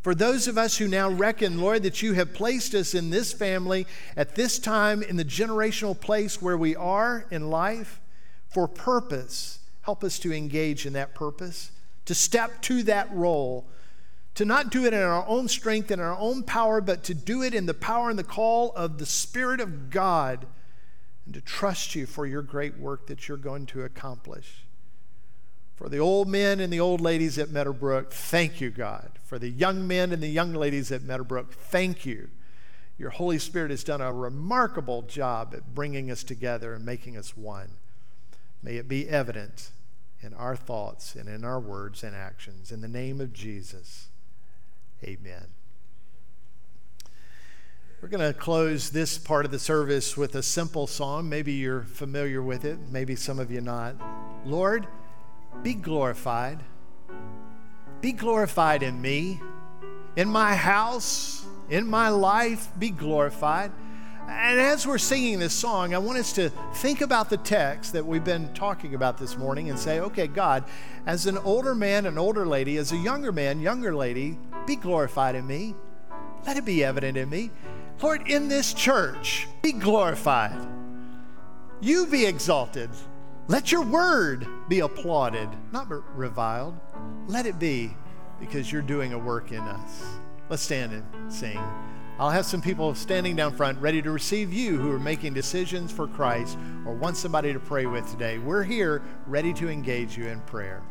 For 0.03 0.15
those 0.15 0.49
of 0.49 0.59
us 0.59 0.77
who 0.77 0.89
now 0.89 1.09
reckon, 1.09 1.61
Lord, 1.61 1.83
that 1.85 2.03
you 2.03 2.13
have 2.13 2.35
placed 2.35 2.75
us 2.75 2.95
in 2.95 3.09
this 3.09 3.33
family 3.33 3.87
at 4.17 4.35
this 4.35 4.59
time 4.59 5.03
in 5.03 5.17
the 5.17 5.25
generational 5.25 5.99
place 5.99 6.43
where 6.43 6.59
we 6.59 6.77
are 6.77 7.25
in 7.31 7.51
life 7.51 8.01
for 8.49 8.69
purpose, 8.69 9.61
help 9.83 10.05
us 10.05 10.19
to 10.19 10.33
engage 10.33 10.85
in 10.85 10.93
that 10.93 11.15
purpose, 11.15 11.71
to 12.05 12.15
step 12.15 12.61
to 12.63 12.83
that 12.83 13.11
role, 13.15 13.67
to 14.35 14.45
not 14.45 14.71
do 14.71 14.85
it 14.85 14.93
in 14.93 15.01
our 15.01 15.27
own 15.27 15.49
strength 15.49 15.91
and 15.91 16.03
our 16.03 16.19
own 16.19 16.43
power, 16.43 16.81
but 16.81 17.05
to 17.05 17.15
do 17.15 17.43
it 17.43 17.55
in 17.55 17.67
the 17.67 17.75
power 17.75 18.11
and 18.11 18.19
the 18.19 18.25
call 18.25 18.73
of 18.73 18.99
the 18.99 19.07
Spirit 19.07 19.61
of 19.61 19.89
God 19.89 20.47
and 21.25 21.35
to 21.35 21.41
trust 21.41 21.95
you 21.95 22.07
for 22.07 22.27
your 22.27 22.43
great 22.43 22.79
work 22.79 23.07
that 23.07 23.29
you're 23.29 23.37
going 23.37 23.67
to 23.67 23.83
accomplish. 23.83 24.65
For 25.77 25.89
the 25.89 25.99
old 25.99 26.29
men 26.29 26.61
and 26.61 26.73
the 26.73 26.81
old 26.81 27.01
ladies 27.01 27.39
at 27.39 27.51
Meadowbrook, 27.51 28.13
thank 28.13 28.61
you, 28.61 28.71
God. 28.71 29.19
For 29.25 29.39
the 29.39 29.49
young 29.49 29.87
men 29.87 30.13
and 30.13 30.23
the 30.23 30.29
young 30.29 30.53
ladies 30.53 30.93
at 30.93 31.03
Meadowbrook, 31.03 31.53
thank 31.53 32.07
you. 32.07 32.29
Your 32.97 33.11
Holy 33.11 33.39
Spirit 33.39 33.71
has 33.71 33.83
done 33.83 34.01
a 34.01 34.13
remarkable 34.13 35.03
job 35.03 35.53
at 35.53 35.75
bringing 35.75 36.11
us 36.11 36.23
together 36.23 36.75
and 36.75 36.85
making 36.85 37.17
us 37.17 37.37
one. 37.37 37.71
May 38.63 38.77
it 38.77 38.89
be 38.89 39.09
evident 39.09 39.71
in 40.23 40.33
our 40.33 40.55
thoughts 40.55 41.17
and 41.17 41.29
in 41.29 41.45
our 41.45 41.59
words 41.59 42.05
and 42.05 42.15
actions. 42.15 42.71
In 42.71 42.81
the 42.81 42.89
name 42.89 43.21
of 43.21 43.33
Jesus, 43.33 44.09
amen. 45.03 45.49
We're 48.05 48.11
going 48.11 48.35
to 48.35 48.39
close 48.39 48.91
this 48.91 49.17
part 49.17 49.47
of 49.47 49.51
the 49.51 49.59
service 49.59 50.15
with 50.15 50.35
a 50.35 50.43
simple 50.43 50.87
song. 50.87 51.27
Maybe 51.27 51.55
you're 51.55 51.85
familiar 51.85 52.43
with 52.43 52.67
it, 52.67 52.79
maybe 52.91 53.17
some 53.17 53.39
of 53.39 53.51
you 53.51 53.63
not. 53.63 53.97
Lord, 54.45 54.87
be 55.63 55.73
glorified. 55.73 56.63
Be 58.03 58.13
glorified 58.13 58.83
in 58.83 59.01
me, 59.01 59.41
in 60.17 60.29
my 60.29 60.55
house, 60.55 61.47
in 61.71 61.89
my 61.89 62.11
life, 62.11 62.69
be 62.79 62.91
glorified. 62.91 63.73
And 64.29 64.61
as 64.61 64.87
we're 64.87 64.99
singing 64.99 65.39
this 65.39 65.55
song, 65.55 65.95
I 65.95 65.99
want 65.99 66.19
us 66.19 66.35
to 66.35 66.51
think 66.75 67.01
about 67.01 67.31
the 67.31 67.39
text 67.39 67.95
that 67.95 68.05
we've 68.05 68.23
been 68.23 68.53
talking 68.53 68.95
about 68.95 69.17
this 69.17 69.39
morning 69.39 69.71
and 69.71 69.79
say, 69.79 70.01
okay, 70.01 70.27
God, 70.27 70.65
as 71.07 71.25
an 71.25 71.39
older 71.39 71.75
man, 71.75 72.05
an 72.05 72.19
older 72.19 72.47
lady, 72.47 72.77
as 72.77 72.93
a 72.93 72.99
younger 72.99 73.33
man, 73.33 73.63
younger 73.63 73.97
lady, 73.97 74.37
be 74.67 74.77
glorified 74.77 75.35
in 75.35 75.47
me. 75.47 75.75
Let 76.47 76.59
it 76.59 76.67
be 76.67 76.85
evident 76.85 77.17
in 77.17 77.31
me. 77.31 77.51
Lord, 78.03 78.29
in 78.29 78.49
this 78.49 78.75
church, 78.75 79.47
be 79.63 79.73
glorified. 79.73 80.69
You 81.81 82.07
be 82.07 82.27
exalted. 82.27 82.91
Let 83.49 83.73
your 83.73 83.83
word 83.83 84.47
be 84.69 84.81
applauded, 84.81 85.49
not 85.73 85.89
reviled. 86.17 86.79
Let 87.27 87.47
it 87.47 87.59
be 87.59 87.97
because 88.41 88.71
you're 88.71 88.83
doing 88.83 89.13
a 89.13 89.19
work 89.19 89.53
in 89.53 89.61
us. 89.61 90.05
Let's 90.49 90.63
stand 90.63 90.93
and 90.93 91.33
sing. 91.33 91.59
I'll 92.19 92.31
have 92.31 92.47
some 92.47 92.63
people 92.63 92.95
standing 92.95 93.35
down 93.35 93.55
front 93.55 93.79
ready 93.81 94.01
to 94.01 94.11
receive 94.11 94.53
you 94.53 94.79
who 94.79 94.93
are 94.93 95.01
making 95.01 95.35
decisions 95.35 95.91
for 95.91 96.07
Christ 96.07 96.57
or 96.87 96.95
want 96.95 97.17
somebody 97.17 97.53
to 97.53 97.59
pray 97.59 97.87
with 97.87 98.09
today. 98.11 98.39
We're 98.39 98.63
here 98.63 99.03
ready 99.27 99.53
to 99.55 99.69
engage 99.69 100.17
you 100.17 100.29
in 100.29 100.41
prayer. 100.43 100.83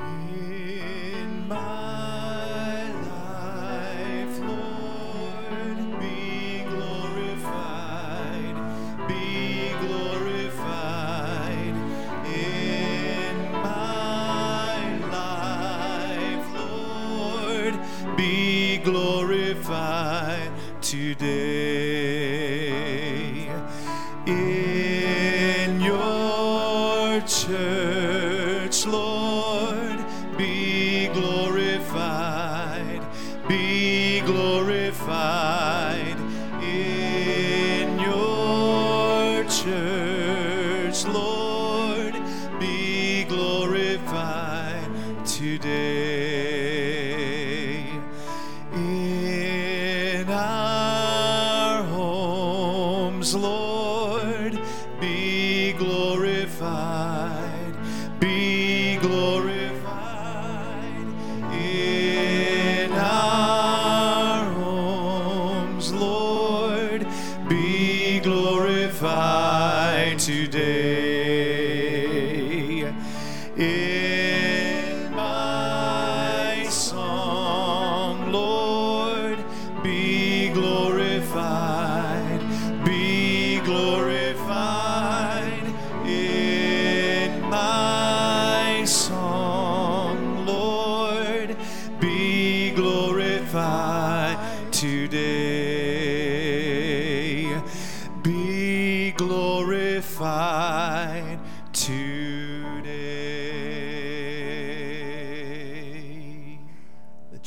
In 0.00 1.48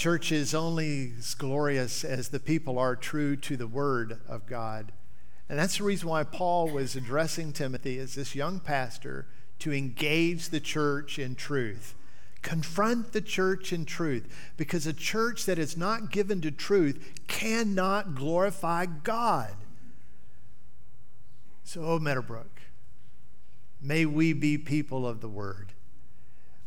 church 0.01 0.31
is 0.31 0.55
only 0.55 1.13
as 1.19 1.35
glorious 1.35 2.03
as 2.03 2.29
the 2.29 2.39
people 2.39 2.79
are 2.79 2.95
true 2.95 3.35
to 3.35 3.55
the 3.55 3.67
word 3.67 4.19
of 4.27 4.47
God. 4.47 4.91
And 5.47 5.59
that's 5.59 5.77
the 5.77 5.83
reason 5.83 6.09
why 6.09 6.23
Paul 6.23 6.69
was 6.69 6.95
addressing 6.95 7.53
Timothy 7.53 7.99
as 7.99 8.15
this 8.15 8.33
young 8.33 8.59
pastor 8.59 9.27
to 9.59 9.71
engage 9.71 10.49
the 10.49 10.59
church 10.59 11.19
in 11.19 11.35
truth. 11.35 11.93
Confront 12.41 13.13
the 13.13 13.21
church 13.21 13.71
in 13.71 13.85
truth 13.85 14.27
because 14.57 14.87
a 14.87 14.93
church 14.93 15.45
that 15.45 15.59
is 15.59 15.77
not 15.77 16.11
given 16.11 16.41
to 16.41 16.49
truth 16.49 17.21
cannot 17.27 18.15
glorify 18.15 18.87
God. 18.87 19.53
So, 21.63 21.83
oh, 21.83 21.99
Meadowbrook, 21.99 22.59
may 23.79 24.07
we 24.07 24.33
be 24.33 24.57
people 24.57 25.05
of 25.05 25.21
the 25.21 25.29
word. 25.29 25.73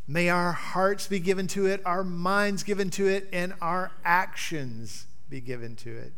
May 0.06 0.28
our 0.28 0.52
hearts 0.52 1.06
be 1.06 1.18
given 1.18 1.46
to 1.48 1.66
it, 1.66 1.80
our 1.86 2.04
minds 2.04 2.62
given 2.62 2.90
to 2.90 3.06
it, 3.06 3.28
and 3.32 3.54
our 3.60 3.90
actions 4.04 5.06
be 5.30 5.40
given 5.40 5.76
to 5.76 5.96
it. 5.96 6.12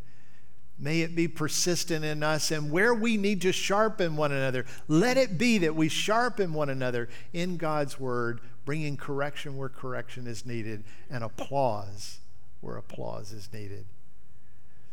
May 0.79 1.01
it 1.01 1.15
be 1.15 1.27
persistent 1.27 2.05
in 2.05 2.21
us, 2.21 2.51
and 2.51 2.69
where 2.69 2.93
we 2.93 3.17
need 3.17 3.41
to 3.41 3.51
sharpen 3.51 4.15
one 4.15 4.31
another, 4.31 4.65
let 4.87 5.17
it 5.17 5.37
be 5.37 5.57
that 5.59 5.75
we 5.75 5.89
sharpen 5.89 6.53
one 6.53 6.69
another 6.69 7.09
in 7.33 7.57
God's 7.57 7.99
word, 7.99 8.41
bringing 8.65 8.97
correction 8.97 9.57
where 9.57 9.69
correction 9.69 10.27
is 10.27 10.45
needed 10.45 10.83
and 11.09 11.23
applause 11.23 12.19
where 12.61 12.77
applause 12.77 13.31
is 13.31 13.49
needed. 13.53 13.85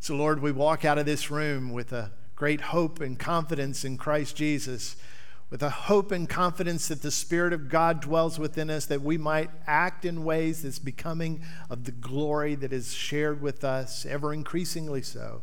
So, 0.01 0.15
Lord, 0.15 0.41
we 0.41 0.53
walk 0.53 0.85
out 0.85 0.99
of 0.99 1.07
this 1.07 1.31
room 1.31 1.73
with 1.73 1.93
a 1.93 2.13
great 2.37 2.61
hope 2.61 3.01
and 3.01 3.19
confidence 3.19 3.85
in 3.85 3.97
Christ 3.97 4.37
Jesus, 4.37 4.97
with 5.51 5.63
a 5.63 5.71
hope 5.71 6.11
and 6.11 6.29
confidence 6.29 6.89
that 6.89 7.03
the 7.03 7.11
Spirit 7.11 7.53
of 7.53 7.69
God 7.69 8.01
dwells 8.01 8.39
within 8.39 8.71
us, 8.71 8.87
that 8.87 9.03
we 9.03 9.19
might 9.19 9.51
act 9.67 10.05
in 10.05 10.25
ways 10.25 10.63
that's 10.63 10.79
becoming 10.79 11.43
of 11.71 11.85
the 11.85 11.93
glory 11.93 12.55
that 12.57 12.73
is 12.73 12.93
shared 12.93 13.41
with 13.41 13.63
us, 13.63 14.05
ever 14.05 14.33
increasingly 14.33 15.03
so. 15.03 15.43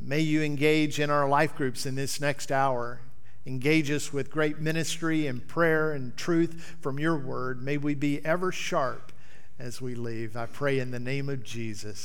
May 0.00 0.20
you 0.20 0.42
engage 0.42 1.00
in 1.00 1.10
our 1.10 1.28
life 1.28 1.54
groups 1.54 1.86
in 1.86 1.94
this 1.94 2.20
next 2.20 2.52
hour. 2.52 3.00
Engage 3.46 3.90
us 3.90 4.12
with 4.12 4.30
great 4.30 4.58
ministry 4.58 5.26
and 5.26 5.46
prayer 5.48 5.92
and 5.92 6.16
truth 6.16 6.76
from 6.80 6.98
your 6.98 7.16
word. 7.16 7.62
May 7.62 7.78
we 7.78 7.94
be 7.94 8.24
ever 8.24 8.52
sharp 8.52 9.12
as 9.58 9.80
we 9.80 9.94
leave. 9.94 10.36
I 10.36 10.46
pray 10.46 10.78
in 10.78 10.90
the 10.90 11.00
name 11.00 11.28
of 11.28 11.42
Jesus. 11.42 11.98